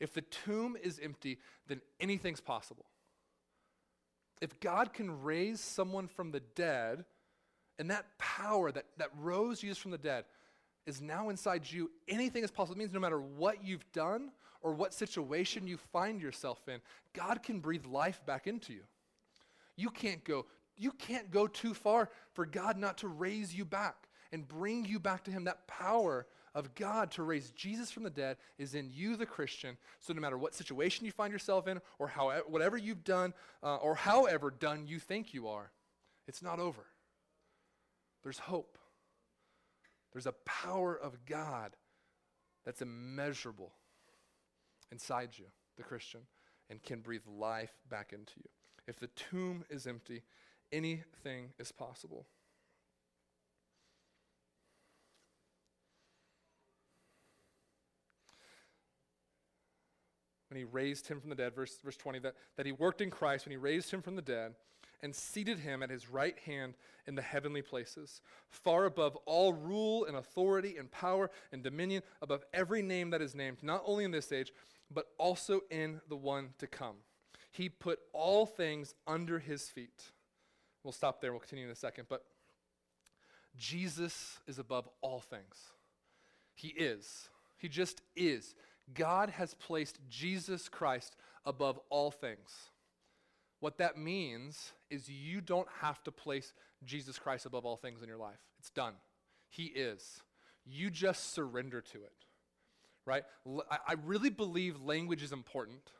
[0.00, 1.38] if the tomb is empty,
[1.68, 2.86] then anything's possible.
[4.40, 7.04] If God can raise someone from the dead,
[7.78, 10.24] and that power that, that rose Jesus from the dead
[10.86, 12.76] is now inside you, anything is possible.
[12.76, 14.30] It means no matter what you've done
[14.64, 16.80] or what situation you find yourself in,
[17.12, 18.82] God can breathe life back into you.
[19.76, 20.46] You can't go
[20.76, 24.98] you can't go too far for God not to raise you back and bring you
[24.98, 25.44] back to Him.
[25.44, 29.76] That power of God to raise Jesus from the dead is in you, the Christian.
[30.00, 33.76] So no matter what situation you find yourself in, or how, whatever you've done, uh,
[33.76, 35.70] or however done you think you are,
[36.26, 36.86] it's not over.
[38.24, 38.78] There's hope.
[40.12, 41.76] There's a power of God
[42.64, 43.72] that's immeasurable
[44.92, 46.20] inside you, the Christian,
[46.70, 48.48] and can breathe life back into you.
[48.86, 50.22] If the tomb is empty,
[50.72, 52.26] anything is possible.
[60.50, 63.10] When he raised him from the dead, verse, verse 20, that, that he worked in
[63.10, 64.54] Christ when he raised him from the dead
[65.02, 66.74] and seated him at his right hand
[67.06, 72.44] in the heavenly places, far above all rule and authority and power and dominion, above
[72.54, 74.52] every name that is named, not only in this age,
[74.90, 76.96] but also in the one to come.
[77.50, 80.10] He put all things under his feet
[80.84, 81.32] We'll stop there.
[81.32, 82.06] We'll continue in a second.
[82.08, 82.22] But
[83.56, 85.72] Jesus is above all things.
[86.54, 87.30] He is.
[87.56, 88.54] He just is.
[88.92, 92.70] God has placed Jesus Christ above all things.
[93.64, 96.52] What that means is you don't have to place
[96.84, 98.36] Jesus Christ above all things in your life.
[98.58, 98.92] It's done.
[99.48, 100.20] He is.
[100.66, 102.12] You just surrender to it.
[103.06, 103.24] Right?
[103.88, 105.92] I really believe language is important,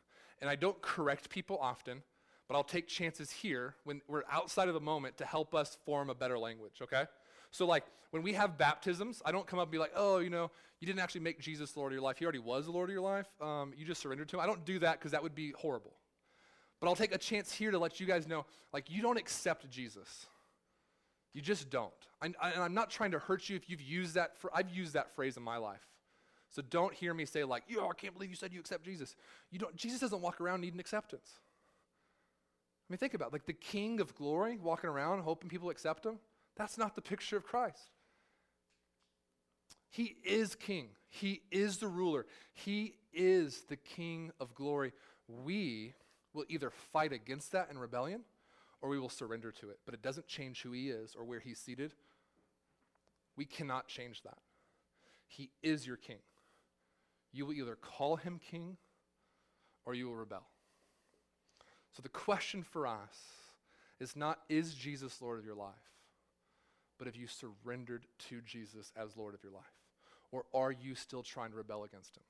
[0.42, 2.02] and I don't correct people often
[2.46, 6.10] but I'll take chances here when we're outside of the moment to help us form
[6.10, 7.04] a better language, okay?
[7.50, 10.28] So, like, when we have baptisms, I don't come up and be like, oh, you
[10.28, 12.18] know, you didn't actually make Jesus Lord of your life.
[12.18, 13.26] He already was the Lord of your life.
[13.40, 14.40] Um, you just surrendered to him.
[14.40, 15.94] I don't do that because that would be horrible.
[16.84, 19.70] But I'll take a chance here to let you guys know, like, you don't accept
[19.70, 20.26] Jesus.
[21.32, 21.90] You just don't.
[22.20, 24.36] I, I, and I'm not trying to hurt you if you've used that.
[24.36, 25.80] Fr- I've used that phrase in my life.
[26.50, 29.16] So don't hear me say like, "Yo, I can't believe you said you accept Jesus."
[29.50, 29.74] You don't.
[29.74, 31.30] Jesus doesn't walk around needing acceptance.
[31.32, 33.32] I mean, think about it.
[33.32, 36.18] like the king of glory walking around hoping people accept him.
[36.54, 37.88] That's not the picture of Christ.
[39.88, 40.90] He is king.
[41.08, 42.26] He is the ruler.
[42.52, 44.92] He is the king of glory.
[45.26, 45.94] We
[46.34, 48.22] will either fight against that in rebellion
[48.82, 49.78] or we will surrender to it.
[49.86, 51.94] But it doesn't change who he is or where he's seated.
[53.36, 54.38] We cannot change that.
[55.26, 56.18] He is your king.
[57.32, 58.76] You will either call him king
[59.86, 60.44] or you will rebel.
[61.96, 63.16] So the question for us
[64.00, 65.72] is not, is Jesus Lord of your life?
[66.98, 69.64] But have you surrendered to Jesus as Lord of your life?
[70.30, 72.22] Or are you still trying to rebel against him?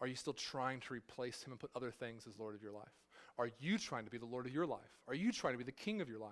[0.00, 2.72] Are you still trying to replace him and put other things as Lord of your
[2.72, 2.92] life?
[3.42, 5.00] Are you trying to be the Lord of your life?
[5.08, 6.30] Are you trying to be the King of your life?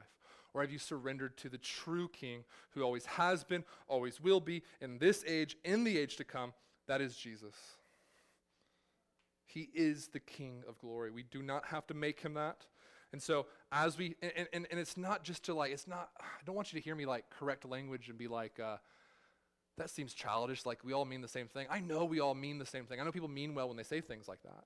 [0.54, 4.62] Or have you surrendered to the true King who always has been, always will be,
[4.80, 6.52] in this age, in the age to come?
[6.86, 7.56] That is Jesus.
[9.44, 11.10] He is the King of glory.
[11.10, 12.64] We do not have to make him that.
[13.12, 16.44] And so, as we, and, and, and it's not just to like, it's not, I
[16.46, 18.76] don't want you to hear me like correct language and be like, uh,
[19.78, 20.64] that seems childish.
[20.64, 21.66] Like, we all mean the same thing.
[21.68, 23.00] I know we all mean the same thing.
[23.00, 24.62] I know people mean well when they say things like that.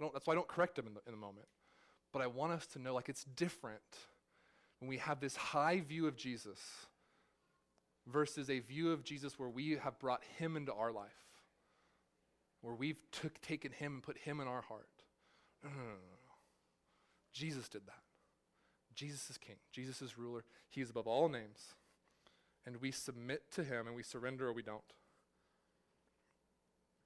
[0.00, 1.46] I don't, that's why I don't correct them in the, in the moment.
[2.16, 3.82] But I want us to know, like, it's different
[4.78, 6.58] when we have this high view of Jesus
[8.06, 11.10] versus a view of Jesus where we have brought him into our life,
[12.62, 14.88] where we've took, taken him and put him in our heart.
[15.62, 16.32] No, no, no.
[17.34, 18.00] Jesus did that.
[18.94, 19.56] Jesus is king.
[19.70, 20.46] Jesus is ruler.
[20.70, 21.74] He is above all names.
[22.64, 24.80] And we submit to him and we surrender or we don't.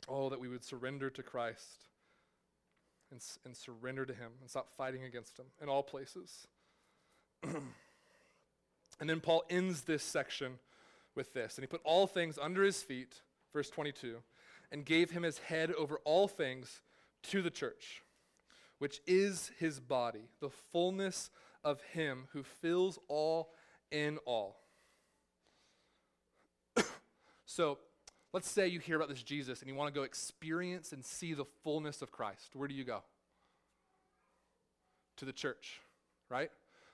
[0.08, 1.89] Oh, that we would surrender to Christ
[3.10, 6.46] and, and surrender to him and stop fighting against him in all places.
[7.42, 7.64] and
[9.00, 10.58] then Paul ends this section
[11.14, 11.56] with this.
[11.56, 14.16] And he put all things under his feet, verse 22,
[14.70, 16.82] and gave him his head over all things
[17.24, 18.02] to the church
[18.80, 21.30] which is his body, the fullness
[21.62, 23.50] of him who fills all
[23.92, 24.58] in all.
[27.44, 27.78] so,
[28.32, 31.34] let's say you hear about this Jesus and you want to go experience and see
[31.34, 32.50] the fullness of Christ.
[32.54, 33.02] Where do you go?
[35.18, 35.80] To the church,
[36.28, 36.50] right?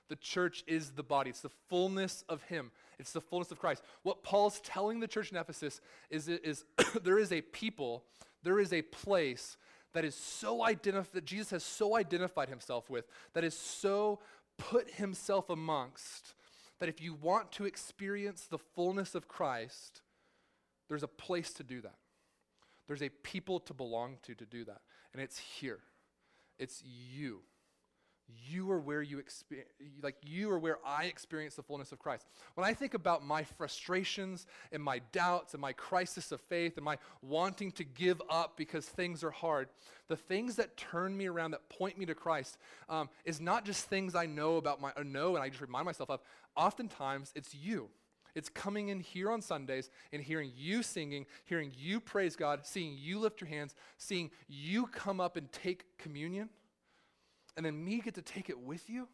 [0.09, 1.29] The church is the body.
[1.29, 2.71] It's the fullness of Him.
[2.99, 3.83] It's the fullness of Christ.
[4.03, 6.63] What Paul's telling the church in Ephesus is, is
[7.03, 8.03] there is a people,
[8.43, 9.57] there is a place
[9.93, 14.19] that is so identified, that Jesus has so identified himself with, that is so
[14.57, 16.33] put himself amongst,
[16.79, 20.01] that if you want to experience the fullness of Christ,
[20.87, 21.95] there's a place to do that.
[22.87, 24.81] There's a people to belong to to do that.
[25.13, 25.79] And it's here.
[26.57, 27.41] It's you.
[28.49, 29.69] You are where you experience,
[30.01, 32.25] like you are where I experience the fullness of Christ.
[32.55, 36.83] When I think about my frustrations and my doubts and my crisis of faith and
[36.83, 39.69] my wanting to give up because things are hard,
[40.09, 42.57] the things that turn me around, that point me to Christ,
[42.89, 45.85] um, is not just things I know about my, or know and I just remind
[45.85, 46.19] myself of.
[46.57, 47.87] Oftentimes, it's you.
[48.37, 52.95] It's coming in here on Sundays and hearing you singing, hearing you praise God, seeing
[52.95, 56.49] you lift your hands, seeing you come up and take communion
[57.57, 59.07] and then me get to take it with you?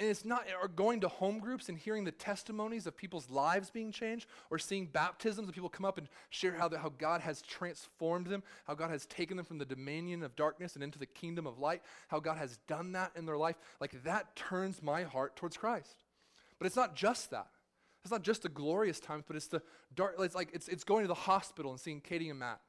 [0.00, 3.70] And it's not, or going to home groups and hearing the testimonies of people's lives
[3.70, 7.20] being changed, or seeing baptisms of people come up and share how, the, how God
[7.20, 10.98] has transformed them, how God has taken them from the dominion of darkness and into
[10.98, 13.56] the kingdom of light, how God has done that in their life.
[13.80, 15.96] Like that turns my heart towards Christ.
[16.58, 17.48] But it's not just that.
[18.02, 19.62] It's not just the glorious times, but it's the
[19.94, 22.60] dark, it's like it's, it's going to the hospital and seeing Katie and Matt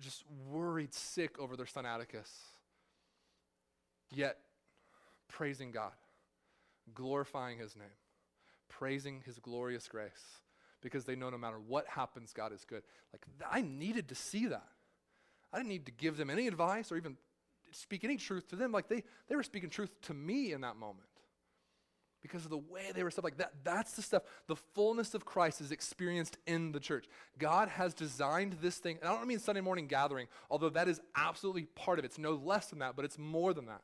[0.00, 2.30] just worried sick over their son Atticus.
[4.10, 4.38] Yet,
[5.28, 5.92] praising God,
[6.94, 7.86] glorifying his name,
[8.68, 10.40] praising his glorious grace,
[10.80, 12.82] because they know no matter what happens, God is good.
[13.12, 14.68] Like, th- I needed to see that.
[15.52, 17.16] I didn't need to give them any advice or even
[17.72, 18.70] speak any truth to them.
[18.70, 21.08] Like, they, they were speaking truth to me in that moment
[22.24, 23.52] because of the way they were stuff like that.
[23.64, 24.22] That's the stuff.
[24.46, 27.04] The fullness of Christ is experienced in the church.
[27.38, 31.02] God has designed this thing, and I don't mean Sunday morning gathering, although that is
[31.14, 32.08] absolutely part of it.
[32.08, 33.82] It's no less than that, but it's more than that.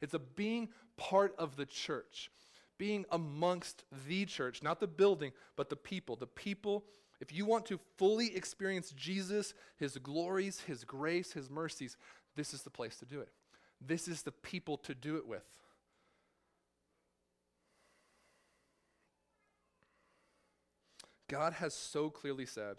[0.00, 2.30] It's a being part of the church,
[2.78, 6.14] being amongst the church, not the building, but the people.
[6.14, 6.84] The people,
[7.20, 11.96] if you want to fully experience Jesus, his glories, his grace, his mercies,
[12.36, 13.30] this is the place to do it.
[13.84, 15.42] This is the people to do it with.
[21.30, 22.78] God has so clearly said,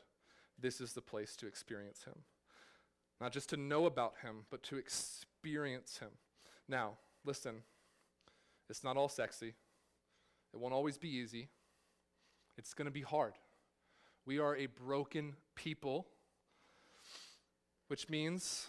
[0.60, 2.16] this is the place to experience Him.
[3.22, 6.10] Not just to know about Him, but to experience Him.
[6.68, 7.64] Now, listen,
[8.70, 9.54] it's not all sexy,
[10.54, 11.48] it won't always be easy,
[12.58, 13.34] it's going to be hard.
[14.26, 16.08] We are a broken people,
[17.88, 18.68] which means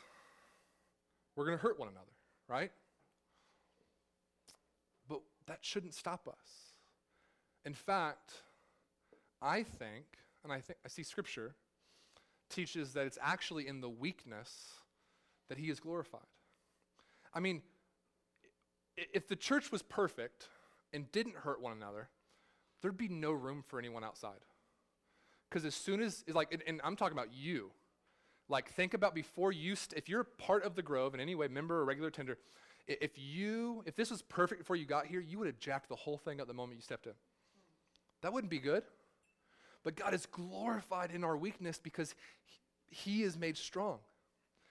[1.34, 2.12] we're going to hurt one another,
[2.48, 2.70] right?
[5.08, 6.72] But that shouldn't stop us.
[7.64, 8.42] In fact,
[9.42, 10.04] I think,
[10.44, 11.54] and I think I see scripture
[12.48, 14.68] teaches that it's actually in the weakness
[15.48, 16.20] that he is glorified.
[17.34, 17.62] I mean,
[18.96, 20.48] if the church was perfect
[20.92, 22.08] and didn't hurt one another,
[22.80, 24.44] there'd be no room for anyone outside.
[25.48, 27.72] Because as soon as, like, and, and I'm talking about you,
[28.48, 31.48] Like, think about before you, st- if you're part of the Grove in any way,
[31.48, 32.36] member or regular tender,
[32.86, 35.96] if you, if this was perfect before you got here, you would have jacked the
[35.96, 37.14] whole thing up the moment you stepped in.
[38.20, 38.82] That wouldn't be good.
[39.82, 42.14] But God is glorified in our weakness because
[42.88, 43.98] He, is made strong.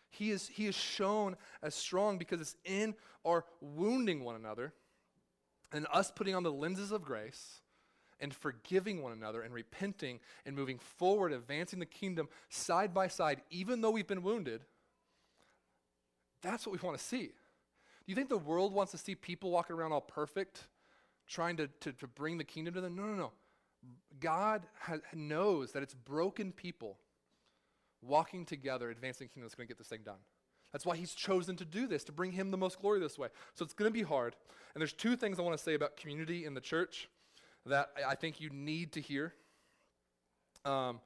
[0.10, 2.95] He is, he is shown as strong because it's in
[3.26, 4.74] our wounding one another
[5.71, 7.62] and us putting on the lenses of grace
[8.19, 13.41] and forgiving one another and repenting and moving forward, advancing the kingdom side by side,
[13.50, 14.62] even though we've been wounded.
[16.41, 17.28] That's what we want to see.
[17.28, 20.67] Do you think the world wants to see people walking around all perfect,
[21.28, 22.95] trying to, to, to bring the kingdom to them?
[22.95, 23.32] No, no, no.
[24.20, 26.98] God ha- knows that it's broken people
[28.02, 30.20] walking together, advancing kingdom that's going to get this thing done.
[30.72, 33.28] That's why he's chosen to do this, to bring him the most glory this way.
[33.54, 34.36] So it's going to be hard.
[34.74, 37.10] And there's two things I want to say about community in the church
[37.65, 39.34] that I, I think you need to hear.
[40.63, 41.00] Um,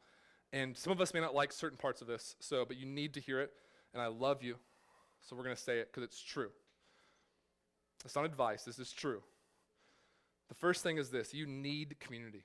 [0.53, 3.13] and some of us may not like certain parts of this, so but you need
[3.15, 3.51] to hear it.
[3.93, 4.55] And I love you,
[5.21, 6.51] so we're going to say it because it's true.
[8.03, 8.63] It's not advice.
[8.63, 9.21] This is true.
[10.49, 12.43] The first thing is this: you need community.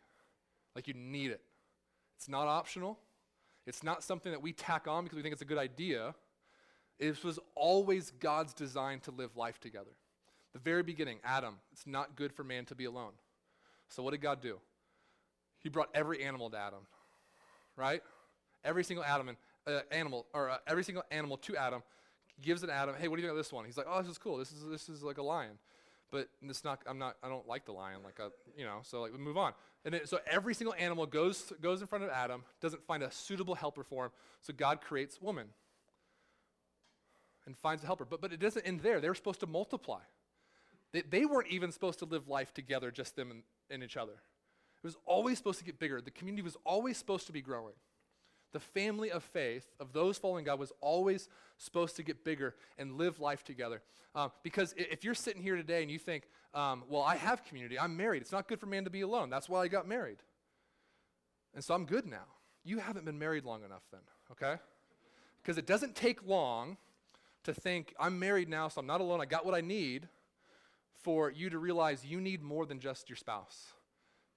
[0.74, 1.40] Like you need it.
[2.16, 2.98] It's not optional.
[3.66, 6.14] It's not something that we tack on because we think it's a good idea.
[6.98, 9.90] It was always God's design to live life together.
[10.52, 13.12] The very beginning, Adam, it's not good for man to be alone.
[13.88, 14.59] So what did God do?
[15.61, 16.80] He brought every animal to Adam,
[17.76, 18.02] right?
[18.64, 21.83] Every single Adam and, uh, animal, or uh, every single animal to Adam,
[22.40, 22.94] gives it to Adam.
[22.98, 23.64] Hey, what do you think of this one?
[23.64, 24.38] He's like, oh, this is cool.
[24.38, 25.59] This is this is like a lion,
[26.11, 26.81] but it's not.
[26.87, 27.16] I'm not.
[27.23, 28.01] I don't like the lion.
[28.05, 28.79] Like a, you know.
[28.83, 29.53] So like we move on.
[29.85, 33.11] And then, so every single animal goes goes in front of Adam, doesn't find a
[33.11, 34.11] suitable helper for him.
[34.42, 35.49] So God creates woman
[37.46, 38.05] and finds a helper.
[38.05, 39.01] But but it doesn't end there.
[39.01, 40.01] They're supposed to multiply.
[40.92, 44.12] They, they weren't even supposed to live life together, just them and, and each other.
[44.12, 46.01] It was always supposed to get bigger.
[46.01, 47.75] The community was always supposed to be growing.
[48.53, 52.97] The family of faith, of those following God, was always supposed to get bigger and
[52.97, 53.83] live life together.
[54.15, 57.79] Um, because if you're sitting here today and you think, um, well, I have community,
[57.79, 59.31] I'm married, it's not good for man to be alone.
[59.31, 60.19] That's why I got married.
[61.55, 62.27] And so I'm good now.
[62.65, 64.01] You haven't been married long enough then,
[64.33, 64.61] okay?
[65.43, 66.77] Because it doesn't take long
[67.45, 70.09] to think, I'm married now, so I'm not alone, I got what I need,
[71.03, 73.73] for you to realize you need more than just your spouse.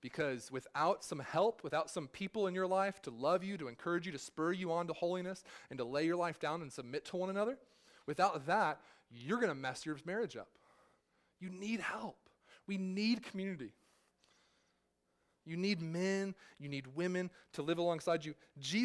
[0.04, 4.06] Because without some help, without some people in your life to love you, to encourage
[4.06, 7.06] you, to spur you on to holiness, and to lay your life down and submit
[7.06, 7.58] to one another,
[8.06, 10.50] without that, you're going to mess your marriage up.
[11.40, 12.18] You need help.
[12.68, 13.72] We need community.
[15.46, 18.34] You need men, you need women to live alongside you.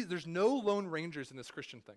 [0.07, 1.95] There's no lone rangers in this Christian thing.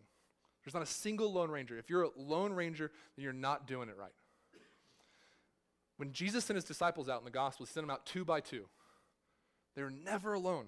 [0.64, 1.78] There's not a single lone ranger.
[1.78, 4.12] If you're a lone ranger, then you're not doing it right.
[5.96, 8.40] When Jesus sent his disciples out in the gospel, he sent them out two by
[8.40, 8.66] two.
[9.74, 10.66] They were never alone.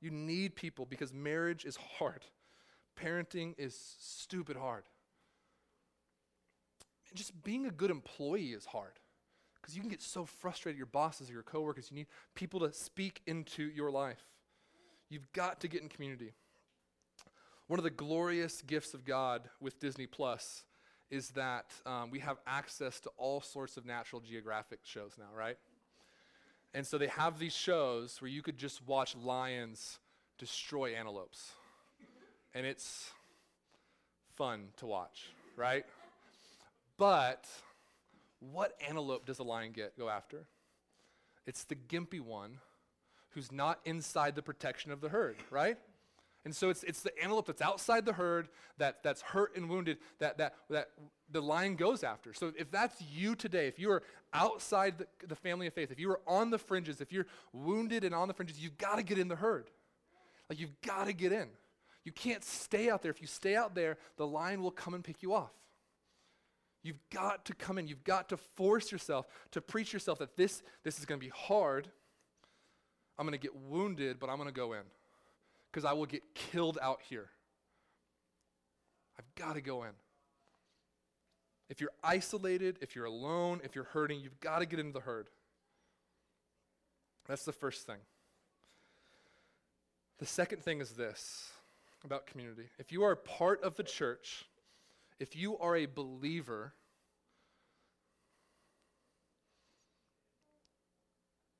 [0.00, 2.24] You need people because marriage is hard.
[3.00, 4.84] Parenting is stupid hard.
[7.08, 8.92] And just being a good employee is hard
[9.60, 11.90] because you can get so frustrated your bosses or your coworkers.
[11.90, 14.22] You need people to speak into your life.
[15.08, 16.34] You've got to get in community.
[17.66, 20.64] One of the glorious gifts of God with Disney Plus
[21.10, 25.56] is that um, we have access to all sorts of National Geographic shows now, right?
[26.74, 30.00] And so they have these shows where you could just watch lions
[30.38, 31.52] destroy antelopes.
[32.52, 33.10] And it's
[34.34, 35.86] fun to watch, right?
[36.98, 37.46] But
[38.40, 40.46] what antelope does a lion get go after?
[41.46, 42.58] It's the gimpy one
[43.30, 45.78] who's not inside the protection of the herd, right?
[46.44, 49.96] And so it's, it's the antelope that's outside the herd, that, that's hurt and wounded,
[50.18, 50.90] that, that, that
[51.30, 52.34] the lion goes after.
[52.34, 54.02] So if that's you today, if you are
[54.34, 58.04] outside the, the family of faith, if you are on the fringes, if you're wounded
[58.04, 59.70] and on the fringes, you've got to get in the herd.
[60.50, 61.48] Like you've got to get in.
[62.04, 63.10] You can't stay out there.
[63.10, 65.52] If you stay out there, the lion will come and pick you off.
[66.82, 67.88] You've got to come in.
[67.88, 71.32] You've got to force yourself to preach yourself that this, this is going to be
[71.34, 71.88] hard.
[73.18, 74.82] I'm going to get wounded, but I'm going to go in
[75.74, 77.30] because I will get killed out here.
[79.18, 79.90] I've got to go in.
[81.68, 85.00] If you're isolated, if you're alone, if you're hurting, you've got to get into the
[85.00, 85.26] herd.
[87.26, 87.96] That's the first thing.
[90.18, 91.50] The second thing is this
[92.04, 92.68] about community.
[92.78, 94.44] If you are part of the church,
[95.18, 96.72] if you are a believer,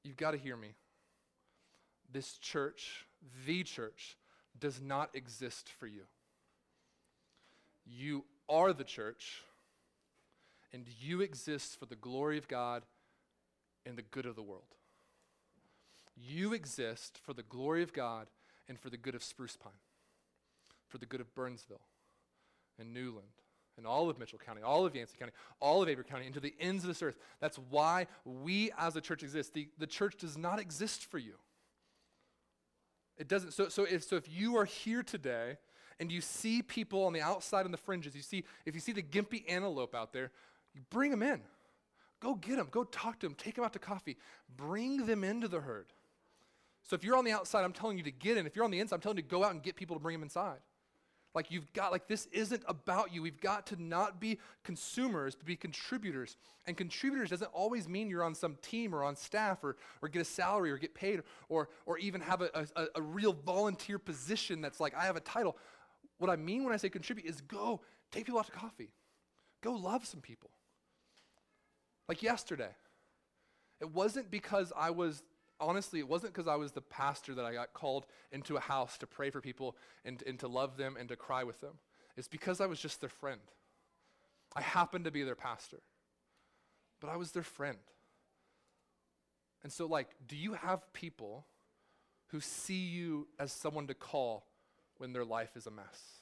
[0.05, 0.75] you've got to hear me.
[2.13, 3.07] This church,
[3.47, 4.17] the church,
[4.59, 6.03] does not exist for you.
[7.87, 9.43] You are the church,
[10.73, 12.85] and you exist for the glory of God
[13.85, 14.63] and the good of the world.
[16.17, 18.29] You exist for the glory of God
[18.69, 19.73] and for the good of Spruce Pine.
[20.95, 21.81] for the good of Burnsville
[22.79, 23.27] and Newland
[23.77, 26.41] and all of Mitchell County, all of Yancey County, all of Avery County, and to
[26.41, 27.17] the ends of this earth.
[27.41, 29.55] That's why we as a church exist.
[29.55, 31.35] The, the church does not exist for you.
[33.19, 33.53] It doesn't.
[33.53, 35.57] So, so, if, so if you are here today
[36.01, 38.93] and you see people on the outside on the fringes, you see, if you see
[38.93, 40.31] the gimpy antelope out there,
[40.75, 41.41] you bring them in.
[42.21, 42.69] Go get them.
[42.71, 43.37] Go talk to them.
[43.37, 44.17] Take them out to coffee.
[44.57, 45.87] Bring them into the herd.
[46.83, 48.47] So if you're on the outside, I'm telling you to get in.
[48.47, 50.03] If you're on the inside, I'm telling you to go out and get people to
[50.03, 50.59] bring them inside.
[51.35, 53.21] Like you've got, like this isn't about you.
[53.21, 56.37] We've got to not be consumers, but be contributors.
[56.67, 60.23] And contributors doesn't always mean you're on some team or on staff or, or get
[60.23, 64.61] a salary or get paid or, or even have a, a, a real volunteer position
[64.61, 65.57] that's like, I have a title.
[66.19, 67.81] What I mean when I say contribute is go
[68.13, 68.91] take people out to coffee.
[69.61, 70.51] Go love some people.
[72.09, 72.71] Like yesterday.
[73.81, 75.25] It wasn't because I was
[75.61, 78.99] honestly, it wasn't because I was the pastor that I got called into a house
[78.99, 81.79] to pray for people and, and to love them and to cry with them.
[82.17, 83.41] It's because I was just their friend.
[84.57, 85.81] I happened to be their pastor,
[87.01, 87.79] but I was their friend.
[89.63, 91.47] And so, like, do you have people
[92.29, 94.47] who see you as someone to call
[94.99, 96.21] when their life is a mess?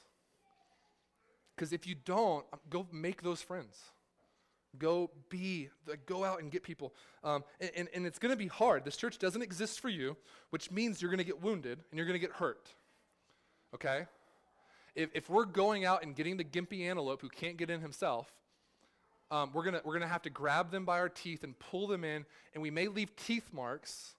[1.55, 3.77] Because if you don't, go make those friends.
[4.77, 5.69] Go be,
[6.05, 6.93] go out and get people.
[7.23, 8.85] Um, and, and, and it's going to be hard.
[8.85, 10.17] This church doesn't exist for you,
[10.49, 12.69] which means you're going to get wounded and you're going to get hurt.
[13.75, 14.05] Okay?
[14.95, 18.31] If, if we're going out and getting the gimpy antelope who can't get in himself,
[19.31, 22.03] um, we're going we're gonna have to grab them by our teeth and pull them
[22.03, 24.13] in, and we may leave teeth marks,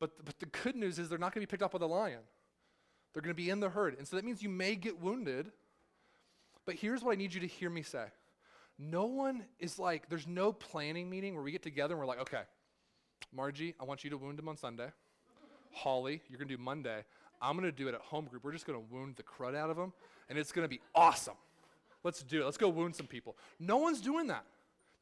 [0.00, 1.86] but, but the good news is they're not going to be picked up by the
[1.86, 2.20] lion.
[3.12, 3.96] They're going to be in the herd.
[3.98, 5.52] And so that means you may get wounded.
[6.64, 8.06] But here's what I need you to hear me say
[8.80, 12.20] no one is like, there's no planning meeting where we get together and we're like,
[12.20, 12.42] okay,
[13.32, 14.88] Margie, I want you to wound him on Sunday.
[15.72, 17.04] Holly, you're going to do Monday.
[17.42, 18.42] I'm going to do it at home group.
[18.42, 19.92] We're just going to wound the crud out of them,
[20.28, 21.34] and it's going to be awesome.
[22.02, 22.44] Let's do it.
[22.44, 23.36] Let's go wound some people.
[23.58, 24.44] No one's doing that.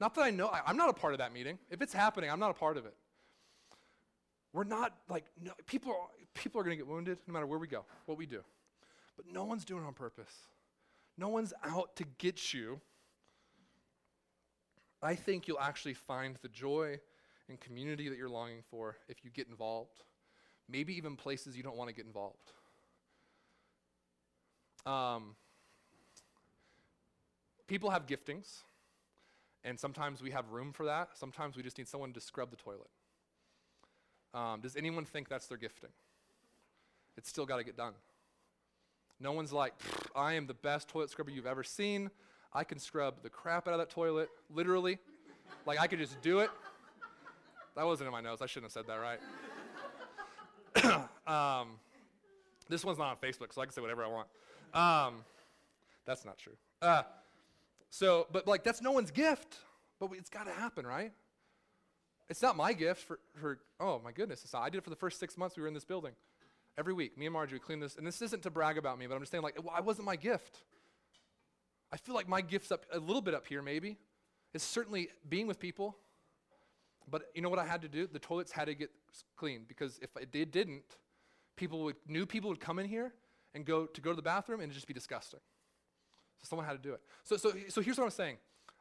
[0.01, 0.49] Not that I know.
[0.49, 1.59] I, am not a part of that meeting.
[1.71, 2.95] If it's happening, I'm not a part of it.
[4.53, 5.93] We're not like no, people.
[5.93, 8.43] Are, people are going to get wounded no matter where we go, what we do.
[9.17, 10.33] But no one's doing it on purpose.
[11.17, 12.81] No one's out to get you
[15.03, 16.99] I think you'll actually find the joy
[17.49, 20.05] and community that you're longing for if you get involved.
[20.69, 22.53] Maybe even places you don't want to get involved.
[24.85, 25.37] Um,
[27.67, 28.63] people have giftings,
[29.65, 31.11] and sometimes we have room for that.
[31.15, 32.91] Sometimes we just need someone to scrub the toilet.
[34.35, 35.91] Um, does anyone think that's their gifting?
[37.17, 37.95] It's still got to get done.
[39.21, 39.75] No one's like,
[40.15, 42.11] I am the best toilet scrubber you've ever seen.
[42.53, 44.99] I can scrub the crap out of that toilet, literally.
[45.67, 46.51] like I could just do it.
[47.77, 48.43] That wasn't in my nose.
[48.43, 49.21] I shouldn't have said that, right?
[51.61, 51.69] um,
[52.69, 54.29] this one's not on Facebook, so I can say whatever I want.
[54.75, 55.25] Um,
[56.05, 56.55] that's not true.
[56.83, 57.03] Uh,
[57.91, 59.57] so, but like that's no one's gift,
[60.01, 61.13] but it's got to happen, right?
[62.29, 64.63] It's not my gift for, for oh my goodness, it's not.
[64.63, 66.13] I did it for the first six months we were in this building.
[66.77, 69.15] Every week, me and Marjorie clean this, and this isn't to brag about me, but
[69.15, 70.63] I'm just saying like, it, it wasn't my gift.
[71.93, 73.97] I feel like my gift's up a little bit up here, maybe.
[74.55, 75.97] It's certainly being with people.
[77.11, 78.07] But you know what I had to do?
[78.07, 78.91] The toilets had to get
[79.37, 80.83] cleaned because if they didn't,
[81.57, 83.15] people would new people would come in here
[83.55, 85.41] and go to go to the bathroom and it just be disgusting.
[86.39, 87.01] So someone had to do it.
[87.25, 88.37] So so so here's what I'm saying.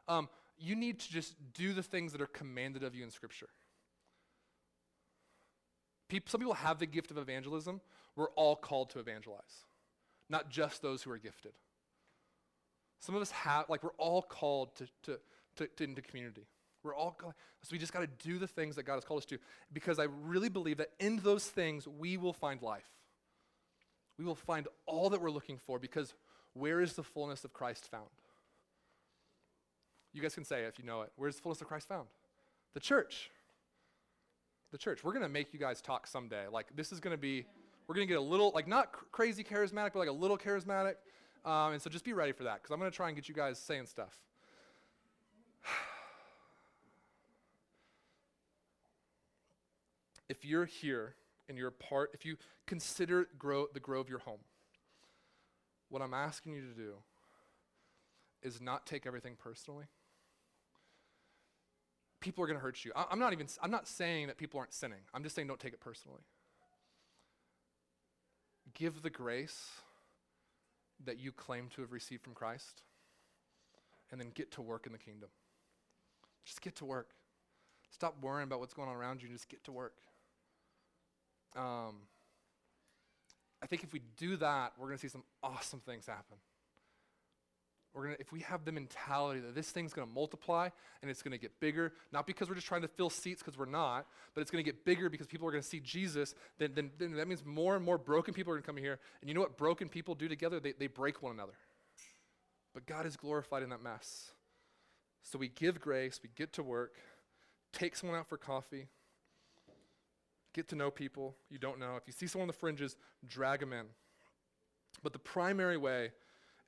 [0.06, 0.28] Um,
[0.58, 3.48] you need to just do the things that are commanded of you in Scripture.
[6.08, 7.80] People, some people have the gift of evangelism.
[8.16, 9.66] We're all called to evangelize,
[10.28, 11.52] not just those who are gifted.
[13.00, 15.18] Some of us have, like, we're all called to, to,
[15.56, 16.46] to, to into community.
[16.82, 17.34] We're all called.
[17.62, 19.38] So we just got to do the things that God has called us to
[19.72, 22.88] because I really believe that in those things we will find life.
[24.18, 26.14] We will find all that we're looking for because
[26.54, 28.08] where is the fullness of Christ found?
[30.12, 31.12] You guys can say if you know it.
[31.16, 32.08] Where's the fullness of Christ found?
[32.74, 33.30] The church.
[34.72, 35.04] The church.
[35.04, 36.44] We're going to make you guys talk someday.
[36.50, 37.44] Like, this is going to be,
[37.86, 40.38] we're going to get a little, like, not cr- crazy charismatic, but like a little
[40.38, 40.94] charismatic.
[41.44, 43.28] Um, and so just be ready for that because I'm going to try and get
[43.28, 44.14] you guys saying stuff.
[50.28, 51.14] if you're here
[51.48, 52.36] and you're a part, if you
[52.66, 54.40] consider Grove, the grow of your home,
[55.88, 56.94] what I'm asking you to do
[58.42, 59.86] is not take everything personally.
[62.20, 62.92] People are going to hurt you.
[62.94, 65.00] I, I'm not even, I'm not saying that people aren't sinning.
[65.14, 66.22] I'm just saying don't take it personally.
[68.74, 69.70] Give the grace
[71.04, 72.82] that you claim to have received from Christ,
[74.10, 75.28] and then get to work in the kingdom.
[76.44, 77.10] Just get to work.
[77.90, 79.94] Stop worrying about what's going on around you and just get to work.
[81.56, 81.96] Um,
[83.62, 86.36] I think if we do that, we're going to see some awesome things happen.
[87.94, 90.68] We're gonna, if we have the mentality that this thing's going to multiply
[91.00, 93.58] and it's going to get bigger, not because we're just trying to fill seats because
[93.58, 96.34] we're not, but it's going to get bigger because people are going to see Jesus,
[96.58, 98.98] then, then, then, that means more and more broken people are going to come here.
[99.20, 100.60] And you know what broken people do together?
[100.60, 101.54] They, they break one another.
[102.74, 104.32] But God is glorified in that mess.
[105.22, 106.94] So we give grace, we get to work,
[107.72, 108.86] take someone out for coffee,
[110.54, 111.96] get to know people you don't know.
[111.96, 113.86] If you see someone on the fringes, drag them in.
[115.02, 116.12] But the primary way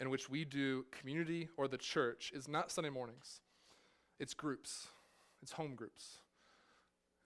[0.00, 3.40] in which we do community or the church is not Sunday mornings,
[4.18, 4.88] it's groups,
[5.42, 6.16] it's home groups.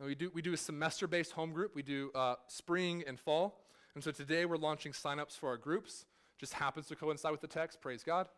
[0.01, 3.18] And we do, we do a semester based home group, we do uh, spring and
[3.18, 3.61] fall.
[3.95, 6.05] And so today we're launching signups for our groups.
[6.37, 8.29] Just happens to coincide with the text, praise God.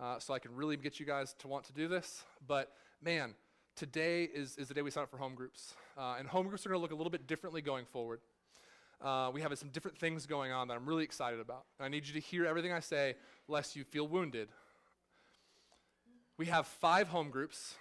[0.00, 2.24] Uh, so I can really get you guys to want to do this.
[2.46, 2.72] But
[3.02, 3.34] man,
[3.76, 5.74] today is, is the day we sign up for home groups.
[5.98, 8.20] Uh, and home groups are going to look a little bit differently going forward
[9.02, 11.64] uh, we have some different things going on that I'm really excited about.
[11.78, 13.16] And I need you to hear everything I say,
[13.48, 14.48] lest you feel wounded.
[16.38, 17.74] We have five home groups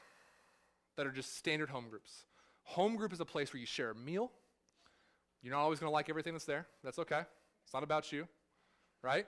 [0.97, 2.25] that are just standard home groups.
[2.63, 4.31] Home group is a place where you share a meal.
[5.41, 6.67] You're not always going to like everything that's there.
[6.83, 7.21] That's okay.
[7.63, 8.27] It's not about you,
[9.01, 9.25] right?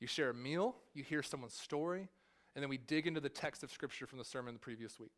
[0.00, 2.08] You share a meal, you hear someone's story,
[2.54, 5.12] and then we dig into the text of Scripture from the sermon the previous week.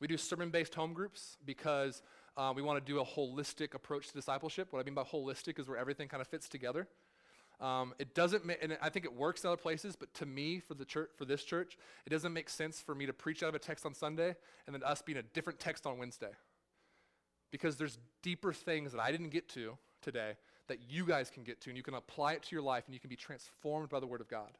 [0.00, 2.02] We do sermon based home groups because
[2.36, 4.68] uh, we want to do a holistic approach to discipleship.
[4.70, 6.86] What I mean by holistic is where everything kind of fits together.
[7.60, 10.60] Um, it doesn't, ma- and I think it works in other places, but to me,
[10.60, 13.48] for the church, for this church, it doesn't make sense for me to preach out
[13.48, 16.32] of a text on Sunday and then us being a different text on Wednesday,
[17.50, 20.34] because there's deeper things that I didn't get to today
[20.68, 22.94] that you guys can get to, and you can apply it to your life, and
[22.94, 24.50] you can be transformed by the Word of God.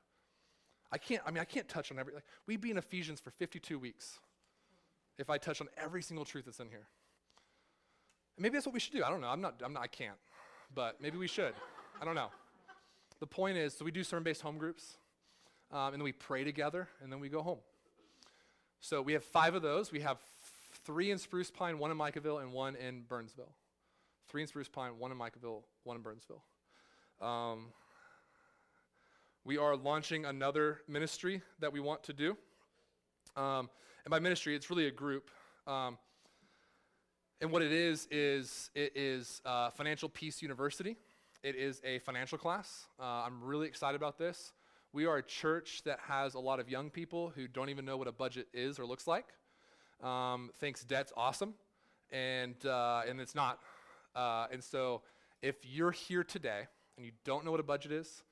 [0.90, 1.22] I can't.
[1.26, 2.14] I mean, I can't touch on every.
[2.14, 4.20] Like, we'd be in Ephesians for 52 weeks
[5.18, 6.86] if I touch on every single truth that's in here.
[8.38, 9.02] Maybe that's what we should do.
[9.04, 9.28] I don't know.
[9.28, 10.16] I'm not, I'm not, I can't.
[10.74, 11.54] But maybe we should.
[12.00, 12.28] I don't know.
[13.20, 14.98] The point is, so we do sermon based home groups,
[15.72, 17.58] um, and then we pray together, and then we go home.
[18.80, 19.90] So we have five of those.
[19.90, 20.18] We have
[20.84, 23.54] three in Spruce Pine, one in Micaville, and one in Burnsville.
[24.28, 26.42] Three in Spruce Pine, one in Micaville, one in Burnsville.
[27.22, 27.68] Um,
[29.44, 32.36] we are launching another ministry that we want to do.
[33.36, 33.70] Um,
[34.04, 35.30] and by ministry, it's really a group.
[35.66, 35.98] Um,
[37.40, 40.96] and what it is, is it is uh, Financial Peace University.
[41.42, 42.86] It is a financial class.
[42.98, 44.52] Uh, I'm really excited about this.
[44.92, 47.98] We are a church that has a lot of young people who don't even know
[47.98, 49.26] what a budget is or looks like.
[50.02, 51.54] Um, thinks debt's awesome,
[52.10, 53.58] and, uh, and it's not.
[54.14, 55.02] Uh, and so
[55.42, 56.62] if you're here today
[56.96, 58.22] and you don't know what a budget is,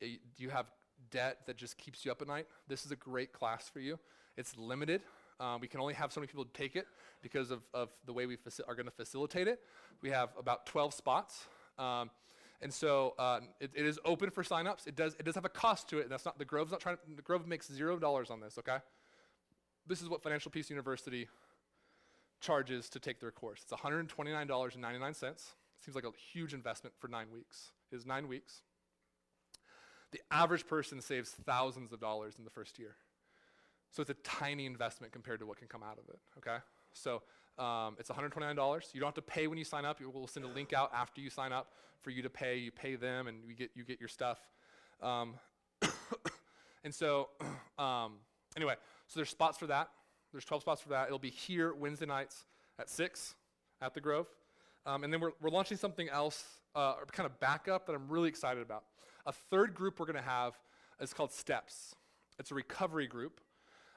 [0.00, 0.66] it, you have
[1.10, 3.98] debt that just keeps you up at night, this is a great class for you.
[4.36, 5.02] It's limited.
[5.40, 6.86] Um, we can only have so many people take it
[7.22, 9.60] because of, of the way we faci- are going to facilitate it.
[10.00, 11.46] We have about 12 spots.
[11.78, 12.10] Um,
[12.62, 14.86] and so uh, it, it is open for signups.
[14.86, 16.02] It does, it does have a cost to it.
[16.02, 18.78] And that's not, the Grove's not trying the Grove makes zero dollars on this, okay?
[19.86, 21.28] This is what Financial Peace University
[22.40, 23.60] charges to take their course.
[23.62, 25.14] It's $129.99.
[25.80, 27.72] Seems like a huge investment for nine weeks.
[27.92, 28.62] It is nine weeks.
[30.12, 32.96] The average person saves thousands of dollars in the first year.
[33.94, 36.56] So it's a tiny investment compared to what can come out of it, okay?
[36.94, 37.22] So
[37.62, 38.92] um, it's $129.
[38.92, 40.00] You don't have to pay when you sign up.
[40.00, 41.70] We'll send a link out after you sign up
[42.02, 42.56] for you to pay.
[42.56, 44.38] You pay them, and you get, you get your stuff.
[45.00, 45.34] Um,
[46.84, 47.28] and so,
[47.78, 48.14] um,
[48.56, 48.74] anyway,
[49.06, 49.90] so there's spots for that.
[50.32, 51.06] There's 12 spots for that.
[51.06, 52.46] It'll be here Wednesday nights
[52.80, 53.36] at 6
[53.80, 54.26] at the Grove.
[54.86, 58.28] Um, and then we're, we're launching something else, uh, kind of backup that I'm really
[58.28, 58.82] excited about.
[59.24, 60.58] A third group we're going to have
[61.00, 61.94] is called Steps.
[62.40, 63.40] It's a recovery group.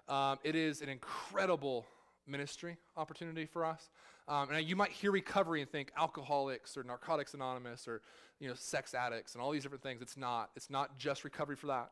[0.09, 1.85] Um, it is an incredible
[2.27, 3.89] ministry opportunity for us.
[4.27, 8.01] Um, and you might hear recovery and think alcoholics or narcotics anonymous or
[8.39, 10.01] you know sex addicts and all these different things.
[10.01, 10.51] It's not.
[10.55, 11.91] It's not just recovery for that.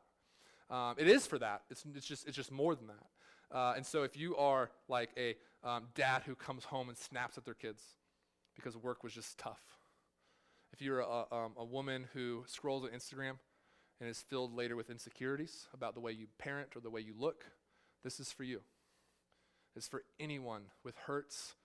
[0.70, 1.62] Um, it is for that.
[1.70, 3.56] It's, it's just it's just more than that.
[3.56, 7.38] Uh, and so if you are like a um, dad who comes home and snaps
[7.38, 7.82] at their kids
[8.56, 9.62] because work was just tough,
[10.74, 13.38] if you're a, um, a woman who scrolls on Instagram
[14.02, 17.14] and is filled later with insecurities about the way you parent or the way you
[17.18, 17.46] look,
[18.06, 18.62] this is for you.
[19.76, 21.56] It's for anyone with hurts,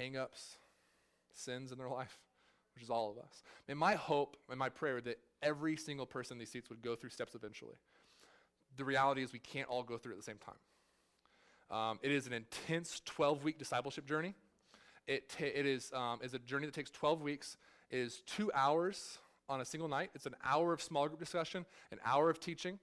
[0.00, 0.56] hangups,
[1.34, 2.18] sins in their life,
[2.74, 3.42] which is all of us.
[3.68, 6.96] And my hope and my prayer that every single person in these seats would go
[6.96, 7.76] through steps eventually.
[8.76, 11.78] The reality is we can't all go through at the same time.
[11.78, 14.34] Um, it is an intense 12 week discipleship journey.
[15.06, 17.58] It, it is, um, is a journey that takes 12 weeks.
[17.90, 19.18] It is two hours
[19.50, 20.10] on a single night.
[20.14, 22.78] It's an hour of small group discussion, an hour of teaching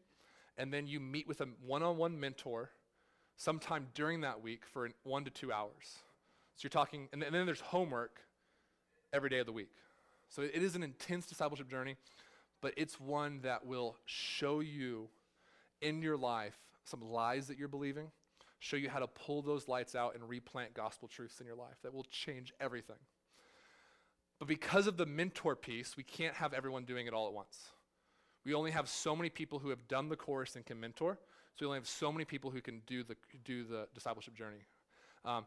[0.62, 2.70] and then you meet with a one on one mentor
[3.36, 5.98] sometime during that week for one to two hours.
[6.56, 8.22] So you're talking, and then there's homework
[9.12, 9.72] every day of the week.
[10.30, 11.96] So it is an intense discipleship journey,
[12.62, 15.10] but it's one that will show you
[15.82, 18.12] in your life some lies that you're believing,
[18.60, 21.78] show you how to pull those lights out and replant gospel truths in your life
[21.82, 22.98] that will change everything.
[24.38, 27.72] But because of the mentor piece, we can't have everyone doing it all at once.
[28.46, 31.18] We only have so many people who have done the course and can mentor.
[31.56, 34.64] So we only have so many people who can do the, do the discipleship journey.
[35.26, 35.46] Um,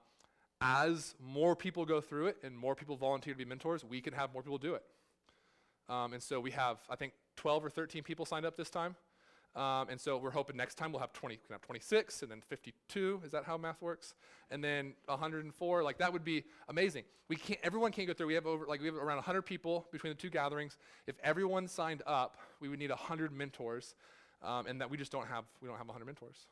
[0.61, 4.13] as more people go through it and more people volunteer to be mentors, we can
[4.13, 4.83] have more people do it.
[5.89, 8.97] Um, and so we have, I think, 12 or 13 people signed up this time.
[9.57, 12.41] Um, and so we're hoping next time we'll have 20, we have 26 and then
[12.41, 13.23] 52.
[13.25, 14.15] Is that how math works?
[14.51, 15.83] And then 104.
[15.83, 17.05] Like that would be amazing.
[17.29, 17.61] We can't.
[17.63, 18.27] Everyone can't go through.
[18.27, 20.77] We have over like we have around 100 people between the two gatherings.
[21.07, 23.95] If everyone signed up, we would need 100 mentors,
[24.43, 25.45] um, and that we just don't have.
[25.63, 26.47] We don't have 100 mentors.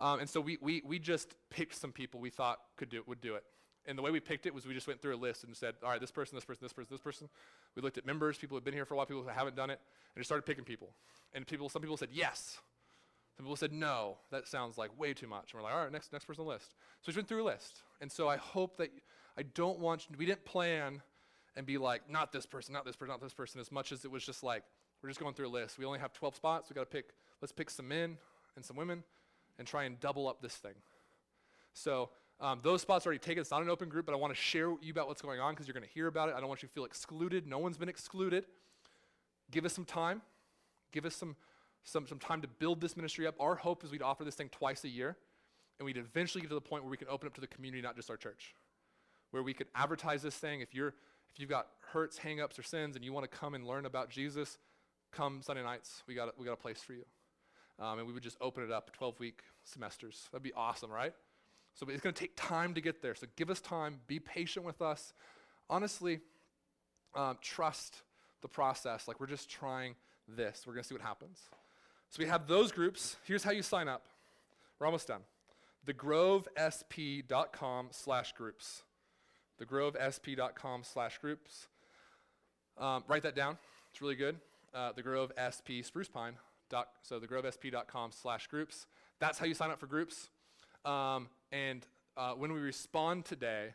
[0.00, 3.20] Um, and so we, we, we just picked some people we thought could do, would
[3.20, 3.44] do it.
[3.86, 5.74] And the way we picked it was we just went through a list and said,
[5.82, 7.28] all right, this person, this person, this person, this person.
[7.74, 9.56] We looked at members, people who have been here for a while, people who haven't
[9.56, 9.80] done it,
[10.14, 10.90] and just started picking people.
[11.32, 12.58] And people, some people said yes.
[13.36, 14.18] Some people said no.
[14.30, 15.52] That sounds like way too much.
[15.52, 16.74] And we're like, all right, next, next person on the list.
[17.00, 17.82] So we just went through a list.
[18.00, 18.90] And so I hope that
[19.38, 21.00] I don't want we didn't plan
[21.56, 24.04] and be like, not this person, not this person, not this person, as much as
[24.04, 24.62] it was just like,
[25.02, 25.78] we're just going through a list.
[25.78, 26.68] We only have 12 spots.
[26.68, 28.18] We got to pick, let's pick some men
[28.56, 29.02] and some women
[29.58, 30.74] and try and double up this thing.
[31.72, 32.10] So
[32.40, 33.40] um, those spots are already taken.
[33.40, 35.40] It's not an open group, but I want to share with you about what's going
[35.40, 36.34] on because you're going to hear about it.
[36.34, 37.46] I don't want you to feel excluded.
[37.46, 38.46] No one's been excluded.
[39.50, 40.22] Give us some time.
[40.90, 41.36] Give us some,
[41.84, 43.34] some, some time to build this ministry up.
[43.38, 45.16] Our hope is we'd offer this thing twice a year,
[45.78, 47.82] and we'd eventually get to the point where we can open up to the community,
[47.82, 48.54] not just our church,
[49.32, 50.62] where we could advertise this thing.
[50.62, 50.94] If you're
[51.32, 54.10] if you've got hurts, hangups, or sins, and you want to come and learn about
[54.10, 54.58] Jesus,
[55.12, 56.02] come Sunday nights.
[56.06, 57.04] We got a, we got a place for you.
[57.78, 60.28] Um, and we would just open it up 12 week semesters.
[60.32, 61.14] That'd be awesome, right?
[61.74, 63.14] So it's going to take time to get there.
[63.14, 65.12] So give us time, be patient with us.
[65.68, 66.20] Honestly,
[67.14, 68.02] um, trust
[68.42, 69.08] the process.
[69.08, 69.94] Like we're just trying
[70.28, 70.64] this.
[70.66, 71.40] We're going to see what happens.
[72.10, 73.16] So we have those groups.
[73.24, 74.06] Here's how you sign up.
[74.78, 75.22] We're almost done.
[75.86, 78.82] thegrovesp.com slash groups.
[79.60, 81.68] thegrovesp.com slash groups.
[82.78, 83.58] Um, write that down.
[83.90, 84.36] It's really good.
[84.72, 85.32] Uh, the Grove
[85.82, 86.34] Spruce Pine
[86.68, 88.86] Doc, so thegrovesp.com slash groups.
[89.18, 90.30] That's how you sign up for groups.
[90.84, 93.68] Um, and uh, when we respond today,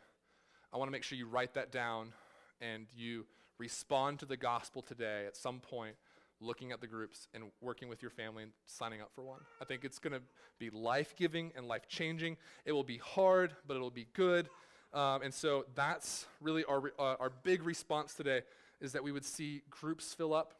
[0.72, 2.12] I want to make sure you write that down
[2.60, 3.26] and you
[3.58, 5.96] respond to the gospel today at some point,
[6.40, 9.40] looking at the groups and working with your family and signing up for one.
[9.60, 10.22] I think it's going to
[10.58, 12.36] be life giving and life changing.
[12.64, 14.48] It will be hard, but it'll be good.
[14.92, 18.42] Um, and so that's really our, uh, our big response today
[18.80, 20.54] is that we would see groups fill up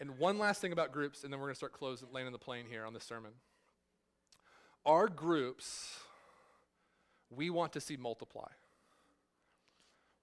[0.00, 2.38] and one last thing about groups, and then we're going to start closing, landing the
[2.38, 3.32] plane here on this sermon.
[4.86, 5.98] Our groups,
[7.30, 8.48] we want to see multiply.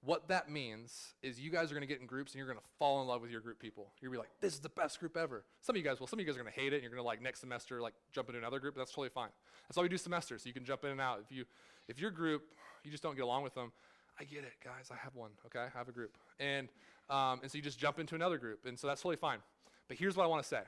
[0.02, 2.60] What that means is you guys are going to get in groups and you're going
[2.60, 3.92] to fall in love with your group people.
[4.00, 5.44] You're going to be like, this is the best group ever.
[5.62, 6.08] Some of you guys will.
[6.08, 7.42] Some of you guys are going to hate it and you're going to like next
[7.42, 8.76] semester like jump into another group.
[8.76, 9.30] That's totally fine.
[9.68, 11.20] That's why we do semesters so you can jump in and out.
[11.24, 11.46] If you
[11.88, 12.44] if your group
[12.84, 13.72] you just don't get along with them,
[14.20, 14.90] I get it, guys.
[14.92, 15.32] I have one.
[15.46, 16.70] Okay, I have a group, and
[17.10, 19.40] um, and so you just jump into another group, and so that's totally fine.
[19.88, 20.62] But here's what I want to say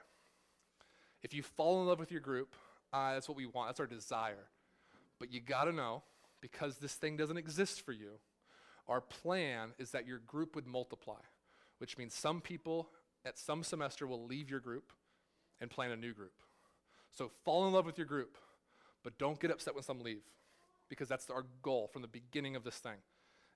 [1.24, 2.56] if you fall in love with your group,
[2.94, 4.48] uh, that's what we want, that's our desire.
[5.20, 6.04] But you got to know,
[6.42, 8.20] because this thing doesn't exist for you,
[8.88, 11.20] our plan is that your group would multiply,
[11.78, 12.90] which means some people
[13.26, 14.92] at some semester will leave your group
[15.62, 16.42] and plan a new group.
[17.12, 18.38] So fall in love with your group,
[19.04, 20.24] but don't get upset when some leave,
[20.90, 22.98] because that's our goal from the beginning of this thing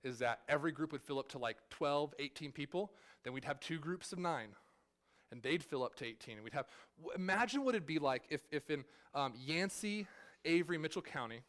[0.04, 2.92] is that every group would fill up to like 12, 18 people.
[3.24, 4.50] Then we'd have two groups of nine
[5.34, 6.36] and they'd fill up to 18.
[6.36, 6.68] And we'd have,
[7.16, 10.08] imagine what it'd be like if, if in um, Yancey,
[10.46, 11.42] Avery, Mitchell County,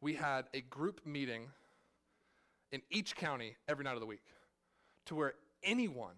[0.00, 1.46] we had a group meeting
[2.72, 4.24] in each county every night of the week
[5.06, 6.14] to where anyone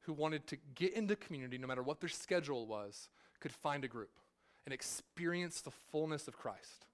[0.00, 3.88] who wanted to get into community, no matter what their schedule was, could find a
[3.88, 4.18] group
[4.64, 6.86] and experience the fullness of Christ.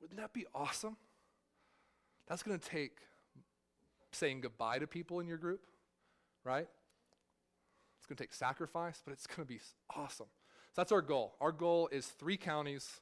[0.00, 0.96] Wouldn't that be awesome?
[2.26, 2.98] That's going to take
[4.10, 5.60] saying goodbye to people in your group,
[6.42, 6.66] right?
[8.10, 9.60] Going to take sacrifice, but it's going to be
[9.94, 10.26] awesome.
[10.74, 11.36] So that's our goal.
[11.40, 13.00] Our goal is three counties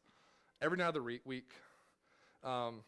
[0.60, 1.50] every night of the re- week
[2.44, 2.82] um,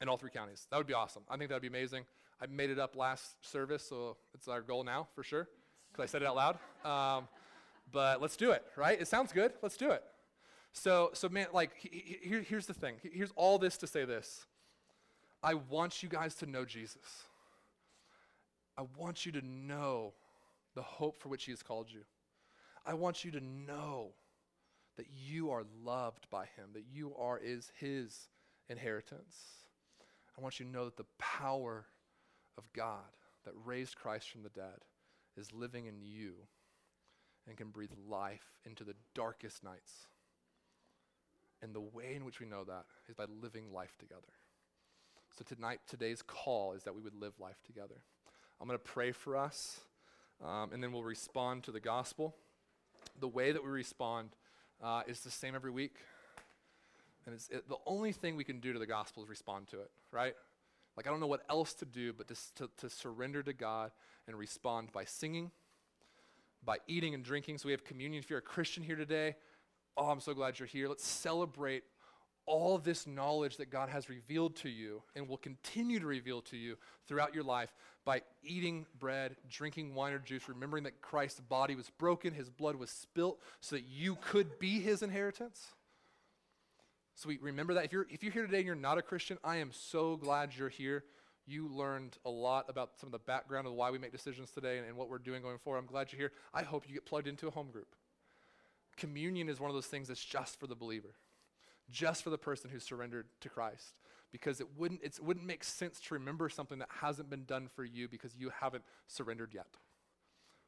[0.00, 0.66] in all three counties.
[0.70, 1.22] That would be awesome.
[1.28, 2.04] I think that would be amazing.
[2.40, 5.48] I made it up last service, so it's our goal now for sure,
[5.90, 6.58] because I said it out loud.
[6.84, 7.28] Um,
[7.90, 9.00] but let's do it, right?
[9.00, 9.52] It sounds good.
[9.62, 10.04] Let's do it.
[10.72, 12.96] So, so man, like, he, he, here's the thing.
[13.02, 14.46] Here's all this to say this.
[15.42, 17.24] I want you guys to know Jesus.
[18.78, 20.12] I want you to know
[20.76, 22.02] the hope for which He has called you.
[22.86, 24.10] I want you to know
[24.96, 28.28] that you are loved by Him, that you are is His
[28.68, 29.34] inheritance.
[30.38, 31.86] I want you to know that the power
[32.56, 33.00] of God,
[33.44, 34.84] that raised Christ from the dead
[35.36, 36.34] is living in you
[37.48, 40.06] and can breathe life into the darkest nights.
[41.62, 44.20] And the way in which we know that is by living life together.
[45.36, 48.02] So tonight, today's call is that we would live life together.
[48.60, 49.80] I'm going to pray for us,
[50.44, 52.34] um, and then we'll respond to the gospel.
[53.20, 54.30] The way that we respond
[54.82, 55.96] uh, is the same every week.
[57.24, 59.80] And it's it, the only thing we can do to the gospel is respond to
[59.80, 60.34] it, right?
[60.96, 63.90] Like, I don't know what else to do but to, to, to surrender to God
[64.26, 65.50] and respond by singing,
[66.64, 67.58] by eating and drinking.
[67.58, 68.22] So we have communion.
[68.22, 69.36] If you're a Christian here today,
[69.96, 70.88] oh, I'm so glad you're here.
[70.88, 71.84] Let's celebrate
[72.46, 76.56] all this knowledge that God has revealed to you and will continue to reveal to
[76.56, 76.76] you
[77.06, 77.74] throughout your life
[78.04, 82.76] by eating bread, drinking wine or juice, remembering that Christ's body was broken, his blood
[82.76, 85.66] was spilt so that you could be his inheritance.
[87.16, 87.84] So we remember that.
[87.86, 90.50] If you're, if you're here today and you're not a Christian, I am so glad
[90.56, 91.04] you're here.
[91.46, 94.78] You learned a lot about some of the background of why we make decisions today
[94.78, 95.78] and, and what we're doing going forward.
[95.78, 96.32] I'm glad you're here.
[96.52, 97.88] I hope you get plugged into a home group.
[98.96, 101.14] Communion is one of those things that's just for the believer,
[101.90, 103.94] just for the person who's surrendered to Christ.
[104.32, 107.84] Because it wouldn't, it wouldn't make sense to remember something that hasn't been done for
[107.84, 109.66] you because you haven't surrendered yet.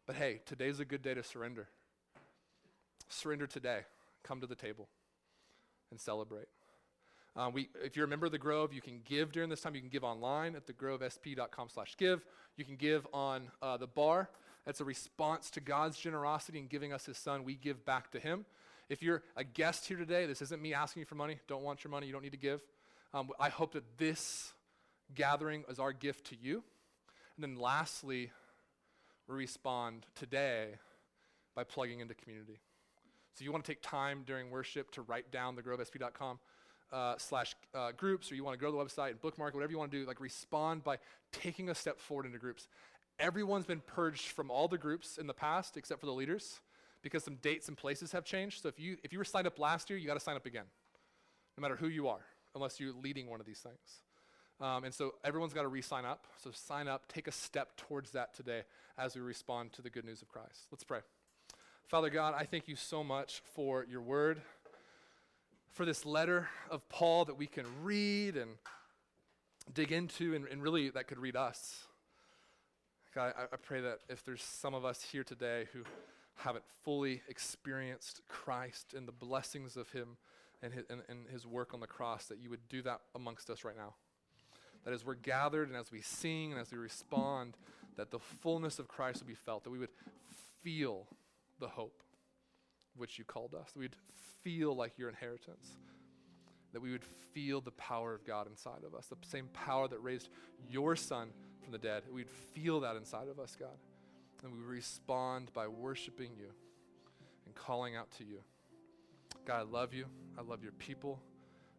[0.06, 1.68] But hey, today's a good day to surrender.
[3.08, 3.80] Surrender today.
[4.22, 4.88] Come to the table
[5.90, 6.48] and celebrate.
[7.36, 9.74] Uh, we, if you're a member of the Grove, you can give during this time.
[9.74, 12.24] You can give online at thegrovesp.com slash give.
[12.56, 14.30] You can give on uh, the bar.
[14.64, 17.44] That's a response to God's generosity in giving us his son.
[17.44, 18.44] We give back to him.
[18.88, 21.38] If you're a guest here today, this isn't me asking you for money.
[21.46, 22.06] Don't want your money.
[22.06, 22.62] You don't need to give.
[23.12, 24.52] Um, I hope that this
[25.14, 26.62] gathering is our gift to you.
[27.36, 28.30] And then lastly,
[29.28, 30.68] we respond today
[31.54, 32.60] by plugging into community.
[33.34, 36.38] So you want to take time during worship to write down the grovesp.com
[36.90, 39.70] uh, slash uh, groups, or you want to go to the website and bookmark, whatever
[39.70, 40.96] you want to do, like respond by
[41.30, 42.68] taking a step forward into groups.
[43.18, 46.60] Everyone's been purged from all the groups in the past except for the leaders
[47.02, 48.62] because some dates and places have changed.
[48.62, 50.46] So if you, if you were signed up last year, you got to sign up
[50.46, 50.64] again,
[51.56, 52.24] no matter who you are,
[52.54, 54.02] unless you're leading one of these things.
[54.60, 56.26] Um, and so everyone's got to re sign up.
[56.42, 58.62] So sign up, take a step towards that today
[58.96, 60.66] as we respond to the good news of Christ.
[60.72, 61.00] Let's pray.
[61.86, 64.42] Father God, I thank you so much for your word,
[65.70, 68.50] for this letter of Paul that we can read and
[69.72, 71.86] dig into, and, and really that could read us.
[73.14, 75.80] God, I, I pray that if there's some of us here today who
[76.38, 80.16] haven't fully experienced Christ and the blessings of Him
[80.62, 83.50] and his, and, and his work on the cross, that you would do that amongst
[83.50, 83.94] us right now.
[84.84, 87.56] That as we're gathered and as we sing and as we respond,
[87.96, 89.90] that the fullness of Christ would be felt, that we would
[90.62, 91.06] feel
[91.60, 92.02] the hope
[92.96, 93.96] which you called us, that we'd
[94.42, 95.76] feel like your inheritance,
[96.72, 100.02] that we would feel the power of God inside of us, the same power that
[100.02, 100.28] raised
[100.68, 101.28] your son
[101.62, 102.02] from the dead.
[102.12, 103.76] We'd feel that inside of us, God.
[104.42, 106.50] And we respond by worshiping you
[107.46, 108.38] and calling out to you.
[109.44, 110.06] God, I love you.
[110.38, 111.20] I love your people.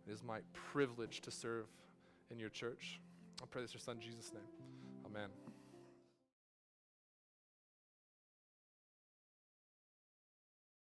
[0.08, 1.66] It is my privilege to serve
[2.32, 3.00] in your church.
[3.42, 5.49] I pray this in your son Jesus' name.